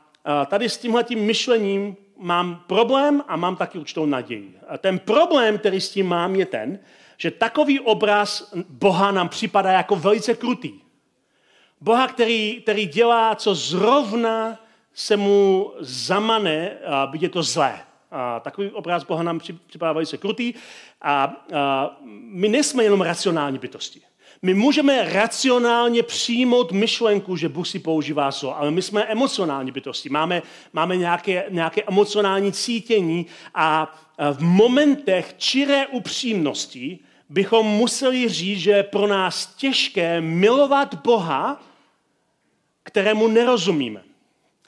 [0.47, 4.59] tady s tímhletím myšlením mám problém a mám taky určitou naději.
[4.69, 6.79] A ten problém, který s tím mám, je ten,
[7.21, 10.73] že takový obraz Boha nám připadá jako velice krutý.
[11.81, 14.59] Boha, který, který dělá, co zrovna
[14.95, 17.81] se mu zamane, a byť je to zlé.
[18.11, 20.55] A takový obraz Boha nám připadá velice krutý.
[21.03, 24.01] A, a my nejsme jenom racionální bytosti.
[24.43, 30.09] My můžeme racionálně přijmout myšlenku, že Bůh si používá zlo, ale my jsme emocionální bytosti.
[30.09, 33.99] Máme, máme nějaké, nějaké emocionální cítění a
[34.33, 36.99] v momentech čiré upřímnosti
[37.31, 41.63] bychom museli říct, že je pro nás těžké milovat Boha,
[42.83, 44.03] kterému nerozumíme.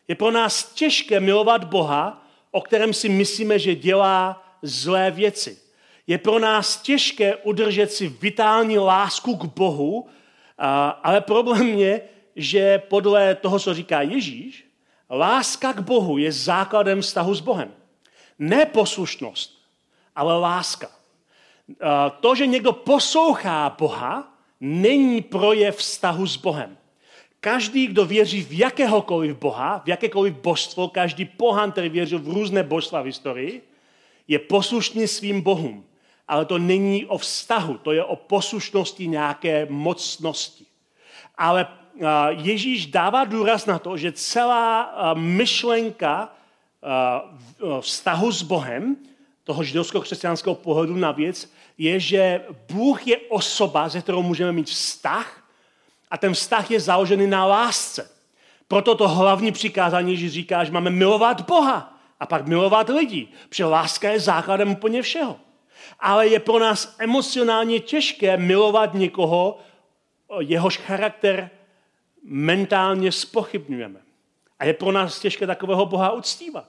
[0.09, 5.59] Je pro nás těžké milovat Boha, o kterém si myslíme, že dělá zlé věci.
[6.07, 10.07] Je pro nás těžké udržet si vitální lásku k Bohu,
[11.03, 12.03] ale problém je,
[12.37, 14.67] že podle toho, co říká Ježíš,
[15.11, 17.75] láska k Bohu je základem vztahu s Bohem.
[18.39, 19.63] Ne poslušnost,
[20.17, 21.02] ale láska.
[21.81, 24.29] Eh, to, že někdo poslouchá Boha,
[24.61, 26.77] není projev vztahu s Bohem.
[27.41, 32.63] Každý, kdo věří v jakéhokoliv Boha, v jakékoliv božstvo, každý pohan, který věřil v různé
[32.63, 33.63] božstva v historii,
[34.29, 35.85] je poslušný svým bohům.
[36.29, 40.65] Ale to není o vztahu, to je o poslušnosti nějaké mocnosti.
[41.39, 46.33] Ale eh, Ježíš dává důraz na to, že celá eh, myšlenka
[47.81, 48.97] vztahu s Bohem
[49.45, 55.49] toho židovsko-křesťanského pohledu na věc, je, že Bůh je osoba, ze kterou můžeme mít vztah
[56.11, 58.11] a ten vztah je založený na lásce.
[58.69, 63.65] Proto to hlavní přikázání že říká, že máme milovat Boha a pak milovat lidi, protože
[63.65, 65.37] láska je základem úplně všeho.
[66.01, 69.59] Ale je pro nás emocionálně těžké milovat někoho,
[70.41, 71.51] jehož charakter
[72.23, 74.01] mentálně spochybňujeme.
[74.59, 76.65] A je pro nás těžké takového Boha uctívat.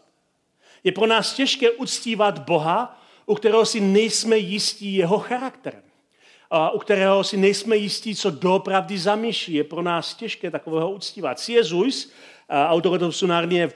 [0.84, 5.82] Je pro nás těžké uctívat Boha, u kterého si nejsme jistí jeho charakterem.
[6.52, 9.54] A u kterého si nejsme jistí, co doopravdy zamýšlí.
[9.54, 11.38] Je pro nás těžké takového uctívat.
[11.72, 12.12] Lewis,
[12.50, 13.70] autor toho sunárně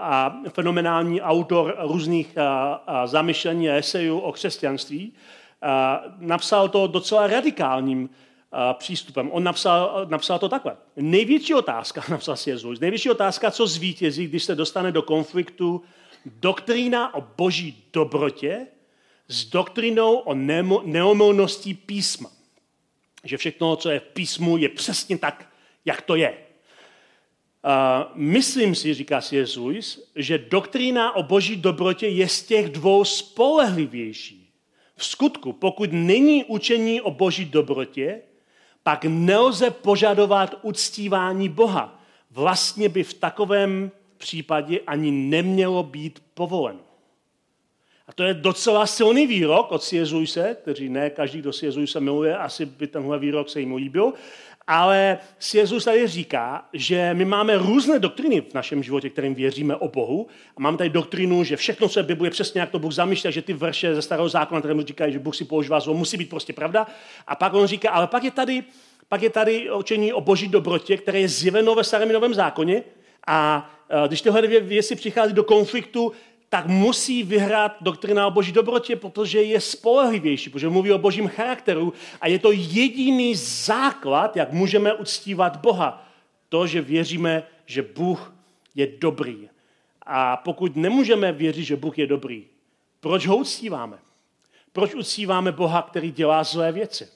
[0.00, 2.34] a fenomenální autor různých
[3.04, 5.12] zamyšlení a esejů o křesťanství,
[6.18, 8.10] napsal to docela radikálním
[8.72, 9.30] přístupem.
[9.32, 10.76] On napsal, napsal to takhle.
[10.96, 12.64] Největší otázka, napsal C.S.
[12.64, 15.82] Lewis, největší otázka, co zvítězí, když se dostane do konfliktu
[16.26, 18.66] doktrína o boží dobrotě
[19.28, 20.34] s doktrinou o
[20.84, 22.30] neomilnosti písma.
[23.24, 25.48] Že všechno, co je v písmu, je přesně tak,
[25.84, 26.30] jak to je.
[27.66, 27.72] Uh,
[28.14, 34.50] myslím si, říká si Lewis, že doktrína o boží dobrotě je z těch dvou spolehlivější.
[34.96, 38.22] V skutku, pokud není učení o boží dobrotě,
[38.82, 42.02] pak nelze požadovat uctívání Boha.
[42.30, 46.85] Vlastně by v takovém případě ani nemělo být povoleno.
[48.18, 50.12] To je docela silný výrok od C.S.
[50.12, 51.76] Lewise, který ne každý, kdo C.S.
[51.76, 54.12] Lewise miluje, asi by tenhle výrok se jim líbil,
[54.68, 55.18] Ale
[55.54, 60.26] Jezus tady říká, že my máme různé doktriny v našem životě, kterým věříme o Bohu.
[60.56, 63.30] A máme tady doktrinu, že všechno, co je Bible, je přesně jak to Bůh zamýšlel,
[63.30, 66.16] že ty verše ze starého zákona, které mu říkají, že Bůh si používá zlo, musí
[66.16, 66.86] být prostě pravda.
[67.26, 68.64] A pak on říká, ale pak je tady,
[69.08, 72.82] pak je tady učení o boží dobrotě, které je zjeveno ve starém novém zákoně.
[73.26, 73.70] A
[74.06, 76.12] když tyhle dvě věci přichází do konfliktu,
[76.48, 81.92] tak musí vyhrát doktrina o boží dobrotě, protože je spolehlivější, protože mluví o božím charakteru
[82.20, 86.08] a je to jediný základ, jak můžeme uctívat Boha.
[86.48, 88.34] To, že věříme, že Bůh
[88.74, 89.48] je dobrý.
[90.02, 92.46] A pokud nemůžeme věřit, že Bůh je dobrý,
[93.00, 93.98] proč ho uctíváme?
[94.72, 97.08] Proč uctíváme Boha, který dělá zlé věci?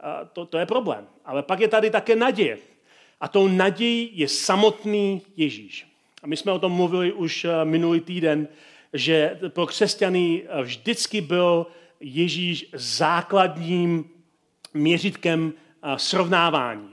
[0.00, 1.06] A to, to je problém.
[1.24, 2.58] Ale pak je tady také naděje.
[3.20, 5.91] A tou nadějí je samotný Ježíš.
[6.22, 8.48] A my jsme o tom mluvili už eh, minulý týden,
[8.92, 11.66] že pro křesťany eh, vždycky byl
[12.00, 14.04] Ježíš základním
[14.74, 16.88] měřitkem eh, srovnávání,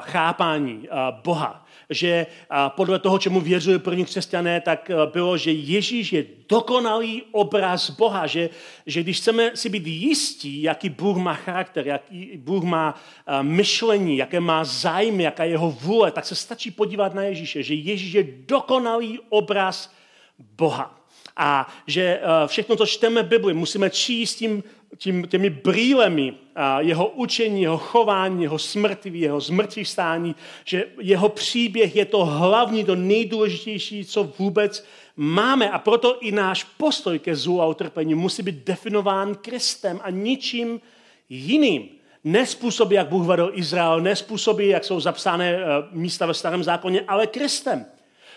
[0.00, 0.88] chápání
[1.24, 1.61] Boha
[1.94, 2.26] že
[2.68, 8.50] podle toho, čemu věřili první křesťané, tak bylo, že Ježíš je dokonalý obraz Boha, že,
[8.86, 12.94] že když chceme si být jistí, jaký Bůh má charakter, jaký Bůh má
[13.42, 17.74] myšlení, jaké má zájmy, jaká je jeho vůle, tak se stačí podívat na Ježíše, že
[17.74, 19.94] Ježíš je dokonalý obraz
[20.38, 20.98] Boha.
[21.36, 24.62] A že všechno, co čteme v Bibli, musíme číst tím
[24.96, 26.34] tím, těmi brýlemi
[26.78, 32.84] jeho učení, jeho chování, jeho smrti, jeho zmrtvých stání, že jeho příběh je to hlavní,
[32.84, 34.84] to nejdůležitější, co vůbec
[35.16, 35.70] máme.
[35.70, 40.80] A proto i náš postoj ke zlu a utrpení musí být definován Kristem a ničím
[41.28, 41.88] jiným.
[42.24, 46.64] Ne způsoby, jak Bůh vedl Izrael, ne způsoby, jak jsou zapsány eh, místa ve starém
[46.64, 47.86] zákoně, ale Kristem.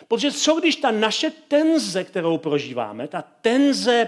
[0.07, 4.07] Protože co když ta naše tenze, kterou prožíváme, ta tenze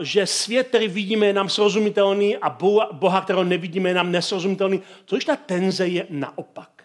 [0.00, 2.50] že svět, který vidíme, je nám srozumitelný a
[2.92, 4.82] Boha, kterého nevidíme, je nám nesrozumitelný.
[5.04, 6.84] Co když ta tenze je naopak?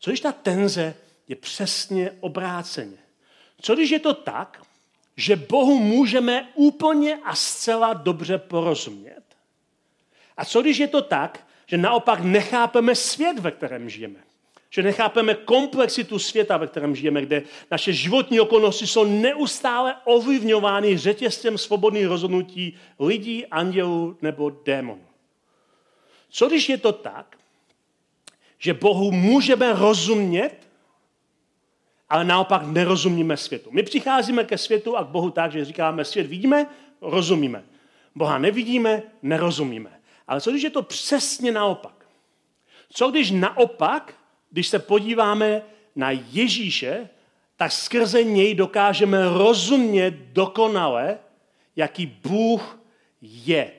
[0.00, 0.94] Co když ta tenze
[1.28, 2.98] je přesně obráceně?
[3.60, 4.62] Co když je to tak,
[5.16, 9.22] že Bohu můžeme úplně a zcela dobře porozumět?
[10.36, 14.27] A co když je to tak, že naopak nechápeme svět, ve kterém žijeme?
[14.70, 21.58] Že nechápeme komplexitu světa, ve kterém žijeme, kde naše životní okolnosti jsou neustále ovlivňovány řetězcem
[21.58, 25.04] svobodných rozhodnutí lidí, andělů nebo démonů.
[26.30, 27.36] Co když je to tak,
[28.58, 30.68] že Bohu můžeme rozumět,
[32.08, 33.70] ale naopak nerozumíme světu.
[33.72, 36.66] My přicházíme ke světu a k Bohu tak, že říkáme, svět vidíme,
[37.00, 37.64] rozumíme.
[38.14, 40.00] Boha nevidíme, nerozumíme.
[40.26, 42.06] Ale co když je to přesně naopak?
[42.92, 44.14] Co když naopak
[44.50, 45.62] když se podíváme
[45.96, 47.08] na Ježíše,
[47.56, 51.18] tak skrze něj dokážeme rozumět dokonale,
[51.76, 52.78] jaký Bůh
[53.22, 53.72] je.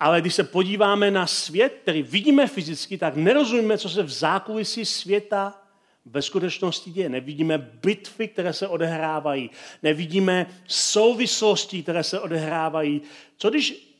[0.00, 4.84] Ale když se podíváme na svět, který vidíme fyzicky, tak nerozumíme, co se v zákulisí
[4.84, 5.62] světa
[6.04, 7.08] ve skutečnosti děje.
[7.08, 9.50] Nevidíme bitvy, které se odehrávají.
[9.82, 13.02] Nevidíme souvislosti, které se odehrávají.
[13.36, 13.94] Co když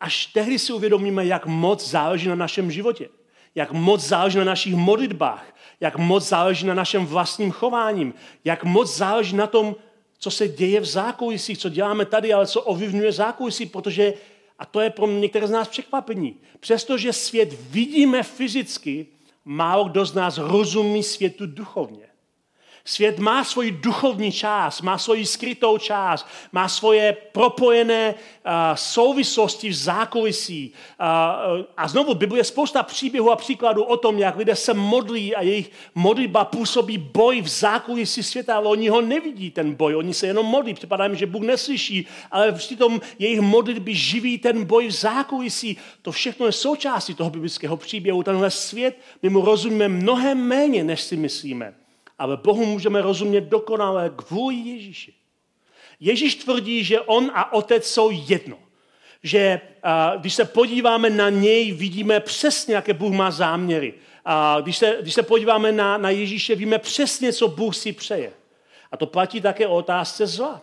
[0.00, 3.08] až tehdy si uvědomíme, jak moc záleží na našem životě?
[3.56, 5.44] Jak moc záleží na našich modlitbách,
[5.80, 8.14] jak moc záleží na našem vlastním chováním,
[8.44, 9.76] jak moc záleží na tom,
[10.18, 14.14] co se děje v zákulisí, co děláme tady, ale co ovlivňuje zákulisí, protože,
[14.58, 19.06] a to je pro některé z nás překvapení, přestože svět vidíme fyzicky,
[19.44, 22.06] málo kdo z nás rozumí světu duchovně.
[22.88, 29.74] Svět má svoji duchovní část, má svoji skrytou část, má svoje propojené uh, souvislosti v
[29.74, 30.72] zákulisí.
[31.00, 31.06] Uh,
[31.76, 35.42] a znovu, v je spousta příběhů a příkladů o tom, jak lidé se modlí a
[35.42, 39.96] jejich modlitba působí boj v zákulisí světa, ale oni ho nevidí, ten boj.
[39.96, 44.64] Oni se jenom modlí, připadá jim, že Bůh neslyší, ale přitom jejich modlitby živí ten
[44.64, 45.76] boj v zákulisí.
[46.02, 48.22] To všechno je součástí toho biblického příběhu.
[48.22, 51.85] Tenhle svět, my mu rozumíme mnohem méně, než si myslíme
[52.18, 55.12] ale Bohu můžeme rozumět dokonale kvůli Ježíši.
[56.00, 58.58] Ježíš tvrdí, že on a otec jsou jedno.
[59.22, 63.94] Že a, když se podíváme na něj, vidíme přesně, jaké Bůh má záměry.
[64.24, 68.32] A když se, když se podíváme na, na Ježíše, víme přesně, co Bůh si přeje.
[68.92, 70.60] A to platí také o otázce zla.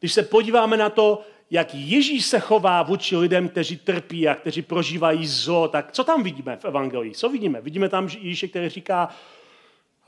[0.00, 4.62] Když se podíváme na to, jak Ježíš se chová vůči lidem, kteří trpí a kteří
[4.62, 7.12] prožívají zlo, tak co tam vidíme v Evangelii?
[7.12, 7.60] Co vidíme?
[7.60, 9.08] Vidíme tam Ježíše, který říká,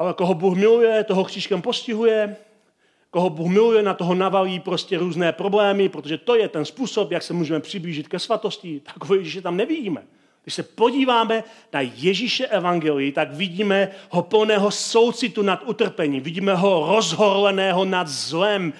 [0.02, 2.36] ale koho Bůh miluje, toho křížkem postihuje,
[3.10, 7.22] koho Bůh miluje, na toho navalí prostě různé problémy, protože to je ten způsob, jak
[7.22, 8.80] se můžeme přiblížit ke svatosti.
[8.80, 10.02] Takové Ježíše tam nevidíme.
[10.42, 16.86] Když se podíváme na Ježíše evangelii, tak vidíme ho plného soucitu nad utrpením, vidíme ho
[16.94, 18.72] rozhorleného nad zlem,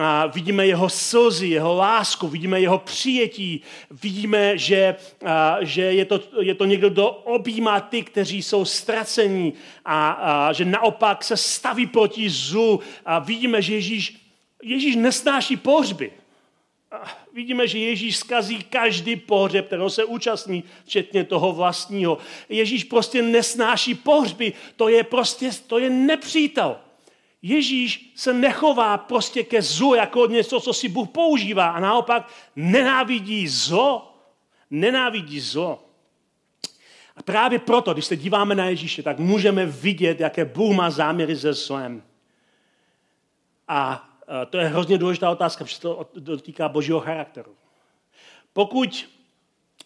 [0.00, 6.20] a vidíme jeho slzy, jeho lásku, vidíme jeho přijetí, vidíme, že, a, že je, to,
[6.40, 9.54] je to někdo, kdo objímá ty, kteří jsou ztracení.
[9.84, 12.80] A, a že naopak se staví proti zlu.
[13.04, 14.20] A vidíme, že Ježíš,
[14.62, 16.10] Ježíš nesnáší pohřby.
[17.38, 22.18] Vidíme, že Ježíš skazí každý pohřeb, kterého se účastní, včetně toho vlastního.
[22.48, 26.76] Ježíš prostě nesnáší pohřby, to je prostě, to je nepřítel.
[27.42, 33.48] Ježíš se nechová prostě ke zlu jako něco, co si Bůh používá a naopak nenávidí
[33.48, 34.18] zlo.
[34.70, 35.84] Nenávidí zlo.
[37.16, 41.36] A právě proto, když se díváme na Ježíše, tak můžeme vidět, jaké Bůh má záměry
[41.36, 42.02] se zlem.
[43.68, 44.07] A
[44.50, 47.54] to je hrozně důležitá otázka, protože to dotýká božího charakteru.
[48.52, 49.08] Pokud,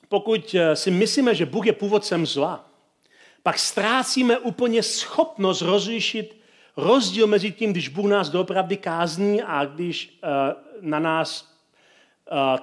[0.09, 2.64] pokud eh, si myslíme, že Bůh je původcem zla,
[3.43, 6.43] pak ztrácíme úplně schopnost rozlišit
[6.76, 10.28] rozdíl mezi tím, když Bůh nás doopravdy kázní a když uh,
[10.80, 11.53] na nás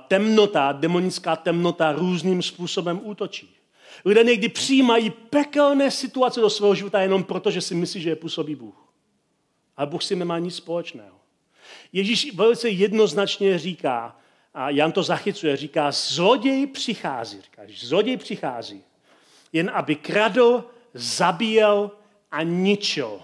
[0.08, 3.56] temnota, demonická temnota různým způsobem útočí.
[4.06, 8.16] Lidé někdy přijímají pekelné situace do svého života jenom proto, že si myslí, že je
[8.16, 8.76] působí Bůh.
[9.78, 11.16] Ale Bůh si nemá nic společného.
[11.94, 14.16] Ježíš velice jednoznačně říká,
[14.54, 17.42] a Jan to zachycuje, říká, zloděj přichází.
[17.42, 18.84] Říká, zloděj přichází,
[19.54, 20.64] jen aby kradl,
[20.94, 21.92] zabíjel
[22.32, 23.22] a ničil.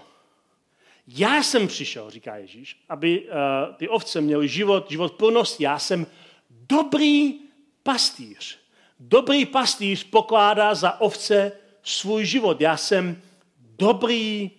[1.08, 3.28] Já jsem přišel, říká Ježíš, aby uh,
[3.76, 5.60] ty ovce měly život, život plnost.
[5.60, 6.06] Já jsem
[6.50, 7.34] dobrý
[7.82, 8.58] pastýř.
[9.00, 12.60] Dobrý pastýř pokládá za ovce svůj život.
[12.60, 13.22] Já jsem
[13.78, 14.50] dobrý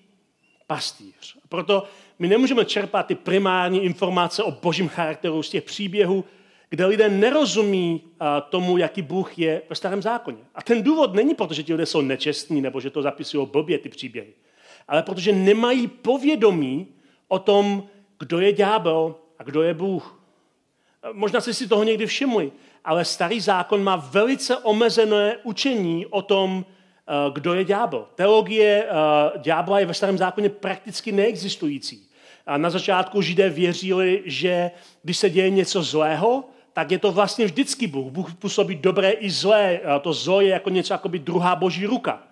[0.68, 1.38] pastýř.
[1.50, 1.88] Proto
[2.20, 6.26] my nemůžeme čerpat ty primární informace o božím charakteru z těch příběhů,
[6.70, 8.02] kde lidé nerozumí
[8.50, 10.38] tomu, jaký Bůh je ve starém zákoně.
[10.56, 13.78] A ten důvod není proto, že ti lidé jsou nečestní nebo že to zapisují blbě
[13.78, 14.34] ty příběhy,
[14.88, 16.88] ale protože nemají povědomí
[17.28, 17.84] o tom,
[18.20, 20.20] kdo je ďábel a kdo je Bůh.
[21.12, 22.52] Možná jste si toho někdy všimli,
[22.86, 26.66] ale starý zákon má velice omezené učení o tom,
[27.34, 28.08] kdo je ďábel.
[28.16, 28.88] Teologie
[29.38, 32.07] ďábla je ve starém zákoně prakticky neexistující.
[32.48, 34.72] A na začátku židé věřili, že
[35.04, 36.44] když se děje něco zlého,
[36.74, 38.12] tak je to vlastně vždycky Bůh.
[38.12, 39.80] Bůh působí dobré i zlé.
[39.80, 42.24] A to zlo je jako něco jako by druhá boží ruka.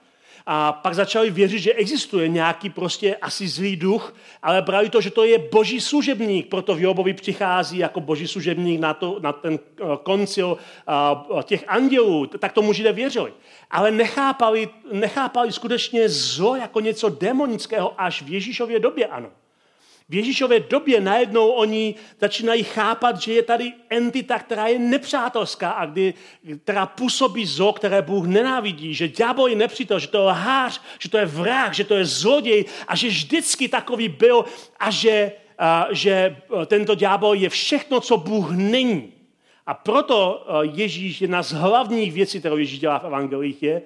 [0.46, 5.12] A pak začali věřit, že existuje nějaký prostě asi zlý duch, ale brali to, že
[5.12, 9.60] to je boží služebník, proto v Jobovi přichází jako boží služebník na, to, na ten
[9.60, 12.26] eh, koncil eh, těch andělů.
[12.26, 13.34] Tak tomu židé věřili.
[13.72, 19.30] Ale nechápali, nechápali skutečně zlo jako něco demonického až v Ježíšově době, ano.
[20.10, 25.86] V Ježíšově době najednou oni začínají chápat, že je tady entita, která je nepřátelská a
[25.86, 26.14] kdy,
[26.64, 31.10] která působí zlo, které Bůh nenávidí, že ďábel je nepřítel, že to je lhář, že
[31.10, 34.46] to je vrah, že to je zloděj a že vždycky takový byl
[34.80, 39.14] a že, a, že tento ďábel je všechno, co Bůh není.
[39.66, 43.82] A proto Ježíš, jedna z hlavních věcí, kterou Ježíš dělá v evangelích, je,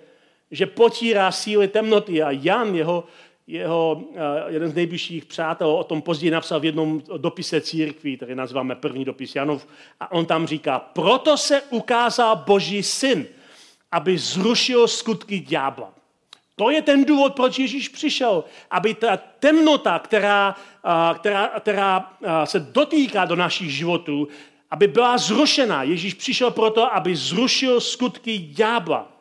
[0.51, 3.03] že potírá síly temnoty a Jan, jeho
[3.49, 8.35] jeho eh, jeden z nejbližších přátel o tom později napsal v jednom dopise církví, který
[8.35, 9.67] nazýváme první dopis Janov,
[9.99, 13.27] a on tam říká, proto se ukázal Boží syn,
[13.91, 15.93] aby zrušil skutky ďábla.
[16.55, 22.45] To je ten důvod, proč Ježíš přišel, aby ta temnota, která, eh, která, která eh,
[22.45, 24.27] se dotýká do našich životů,
[24.71, 25.83] aby byla zrušena.
[25.83, 29.11] Ježíš přišel proto, aby zrušil skutky ďábla.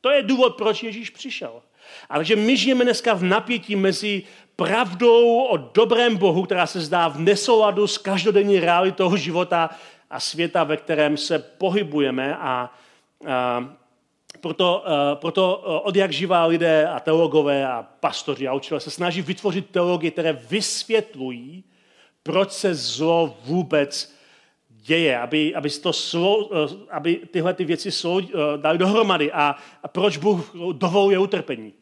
[0.00, 1.62] To je důvod, proč Ježíš přišel.
[2.08, 4.22] Ale že my žijeme dneska v napětí mezi
[4.56, 9.70] pravdou o dobrém Bohu, která se zdá v nesouladu s každodenní realitou života
[10.10, 12.36] a světa, ve kterém se pohybujeme.
[12.36, 12.70] A,
[13.26, 13.68] a
[14.40, 19.22] proto, a, proto od jak živá lidé a teologové a pastoři a učitelé se snaží
[19.22, 21.64] vytvořit teologie, které vysvětlují,
[22.22, 24.13] proč se zlo vůbec
[24.84, 26.50] děje, aby, aby, to slo,
[26.90, 28.20] aby tyhle ty věci slou,
[28.56, 31.72] dali dohromady a, a proč Bůh dovoluje utrpení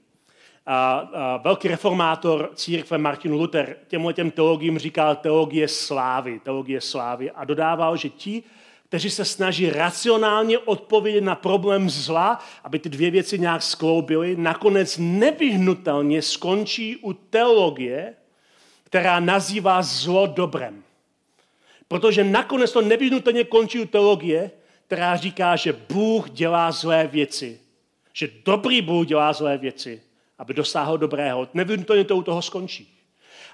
[0.67, 7.31] a, a velký reformátor církve Martin Luther těmhle těm teologiím říkal teologie slávy, teologie slávy
[7.31, 8.43] a dodával, že ti,
[8.89, 14.99] kteří se snaží racionálně odpovědět na problém zla, aby ty dvě věci nějak skloubily, nakonec
[15.01, 18.15] nevyhnutelně skončí u teologie,
[18.85, 20.83] která nazývá zlo dobrem.
[21.93, 24.51] Protože nakonec to nevyhnutelně končí u teologie,
[24.87, 27.61] která říká, že Bůh dělá zlé věci.
[28.13, 30.01] Že dobrý Bůh dělá zlé věci
[30.43, 31.49] aby dosáhl dobrého.
[31.55, 32.99] Nevyhnutelně to u toho skončí.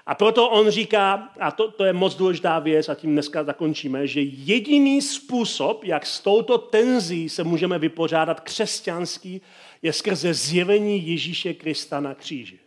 [0.05, 4.07] A proto on říká, a to, to je moc důležitá věc, a tím dneska zakončíme,
[4.07, 9.41] že jediný způsob, jak s touto tenzí se můžeme vypořádat křesťanský,
[9.81, 12.59] je skrze zjevení Ježíše Krista na kříži.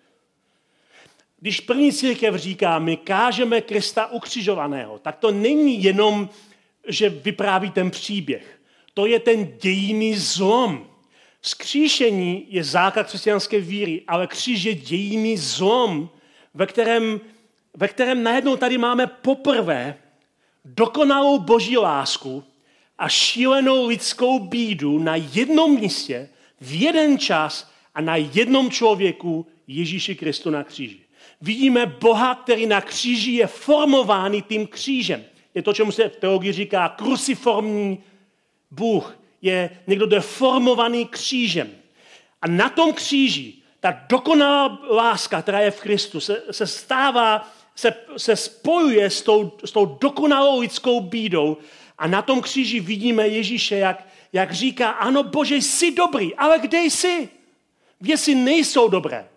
[1.42, 6.28] Když první církev říká, my kážeme Krista ukřižovaného, tak to není jenom,
[6.88, 8.60] že vypráví ten příběh.
[8.94, 10.86] To je ten dějný zlom.
[11.42, 16.10] Skříšení je základ křesťanské víry, ale kříž je dějný zlom,
[16.54, 17.20] ve kterém,
[17.76, 19.98] ve kterém najednou tady máme poprvé
[20.64, 22.44] dokonalou boží lásku
[22.98, 26.28] a šílenou lidskou bídu na jednom místě,
[26.60, 31.01] v jeden čas a na jednom člověku Ježíši Kristu na kříži.
[31.42, 35.24] Vidíme Boha, který na kříži je formován tím křížem.
[35.54, 37.98] Je to, čemu se v teologii říká kruciformní
[38.70, 39.18] Bůh.
[39.42, 41.70] Je někdo, kdo je formovaný křížem.
[42.42, 47.94] A na tom kříži ta dokonalá láska, která je v Kristu, se, se stává, se,
[48.16, 51.56] se spojuje s tou, s tou dokonalou lidskou bídou
[51.98, 56.78] a na tom kříži vidíme Ježíše, jak, jak říká, ano Bože, jsi dobrý, ale kde
[56.78, 57.28] jsi?
[58.00, 59.28] Věci nejsou dobré.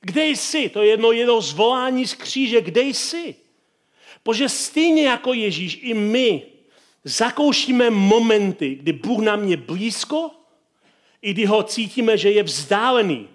[0.00, 0.68] Kde jsi?
[0.68, 3.34] To je jedno, jedno zvolání z kříže, kde jsi?
[4.24, 6.42] Bože, stejně jako Ježíš, i my
[7.04, 10.30] zakoušíme momenty, kdy Bůh nám je blízko,
[11.22, 13.28] i kdy ho cítíme, že je vzdálený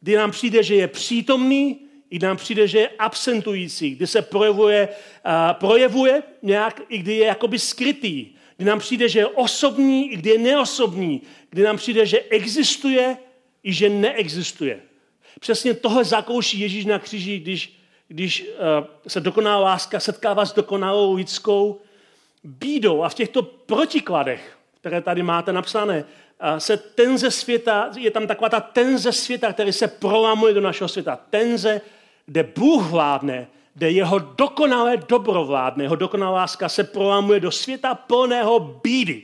[0.00, 4.88] kdy nám přijde, že je přítomný, i nám přijde, že je absentující, kdy se projevuje,
[4.88, 10.16] uh, projevuje nějak, i kdy je jakoby skrytý, kdy nám přijde, že je osobní, i
[10.16, 13.16] kdy je neosobní, kdy nám přijde, že existuje,
[13.62, 14.80] i že neexistuje.
[15.40, 17.78] Přesně tohle zakouší Ježíš na kříži, když,
[18.08, 21.80] když uh, se dokonalá láska setkává s dokonalou lidskou
[22.44, 23.02] bídou.
[23.02, 26.04] A v těchto protikladech, které tady máte napsané,
[26.58, 31.18] se tenze světa, je tam taková ta tenze světa, který se prolamuje do našeho světa.
[31.30, 31.80] Tenze,
[32.26, 37.94] kde Bůh vládne, kde jeho dokonalé dobro vládne, jeho dokonalá láska se prolamuje do světa
[37.94, 39.22] plného bídy.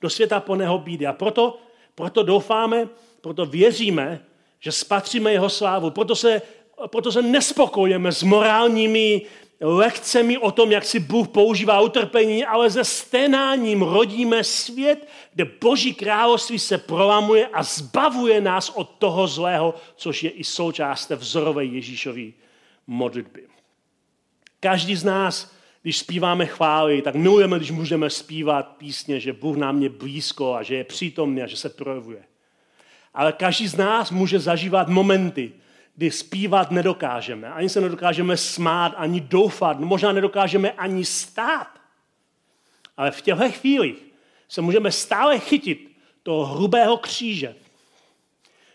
[0.00, 1.06] Do světa plného bídy.
[1.06, 1.58] A proto,
[1.94, 2.88] proto doufáme,
[3.20, 4.20] proto věříme,
[4.60, 5.90] že spatříme jeho slávu.
[5.90, 6.42] Proto se,
[6.86, 9.22] proto se nespokojíme s morálními
[9.60, 15.94] lekcemi o tom, jak si Bůh používá utrpení, ale ze sténáním rodíme svět, kde Boží
[15.94, 22.26] království se prolamuje a zbavuje nás od toho zlého, což je i součást vzorové Ježíšové
[22.86, 23.46] modlitby.
[24.60, 25.52] Každý z nás,
[25.82, 30.62] když zpíváme chvály, tak milujeme, když můžeme zpívat písně, že Bůh nám je blízko a
[30.62, 32.29] že je přítomný a že se projevuje.
[33.14, 35.52] Ale každý z nás může zažívat momenty,
[35.96, 37.48] kdy zpívat nedokážeme.
[37.48, 41.80] Ani se nedokážeme smát, ani doufat, možná nedokážeme ani stát.
[42.96, 43.96] Ale v těchto chvílích
[44.48, 47.54] se můžeme stále chytit toho hrubého kříže.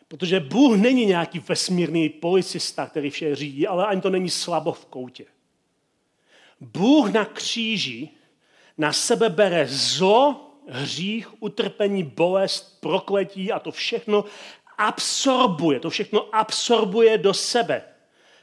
[0.08, 4.86] Protože Bůh není nějaký vesmírný policista, který vše řídí, ale ani to není slabo v
[4.86, 5.26] koutě.
[6.60, 8.10] Bůh na kříži
[8.78, 14.26] na sebe bere zlo, hřích, utrpení, bolest, prokletí a to všechno
[14.78, 17.84] absorbuje, to všechno absorbuje do sebe,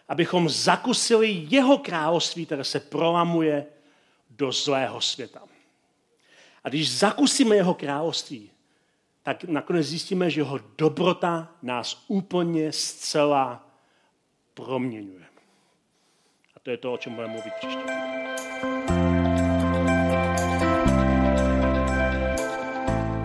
[0.09, 3.67] abychom zakusili jeho království, které se prolamuje
[4.31, 5.43] do zlého světa.
[6.65, 8.51] A když zakusíme jeho království,
[9.23, 13.67] tak nakonec zjistíme, že jeho dobrota nás úplně zcela
[14.55, 15.25] proměňuje.
[16.57, 17.83] A to je to, o čem budeme mluvit příště.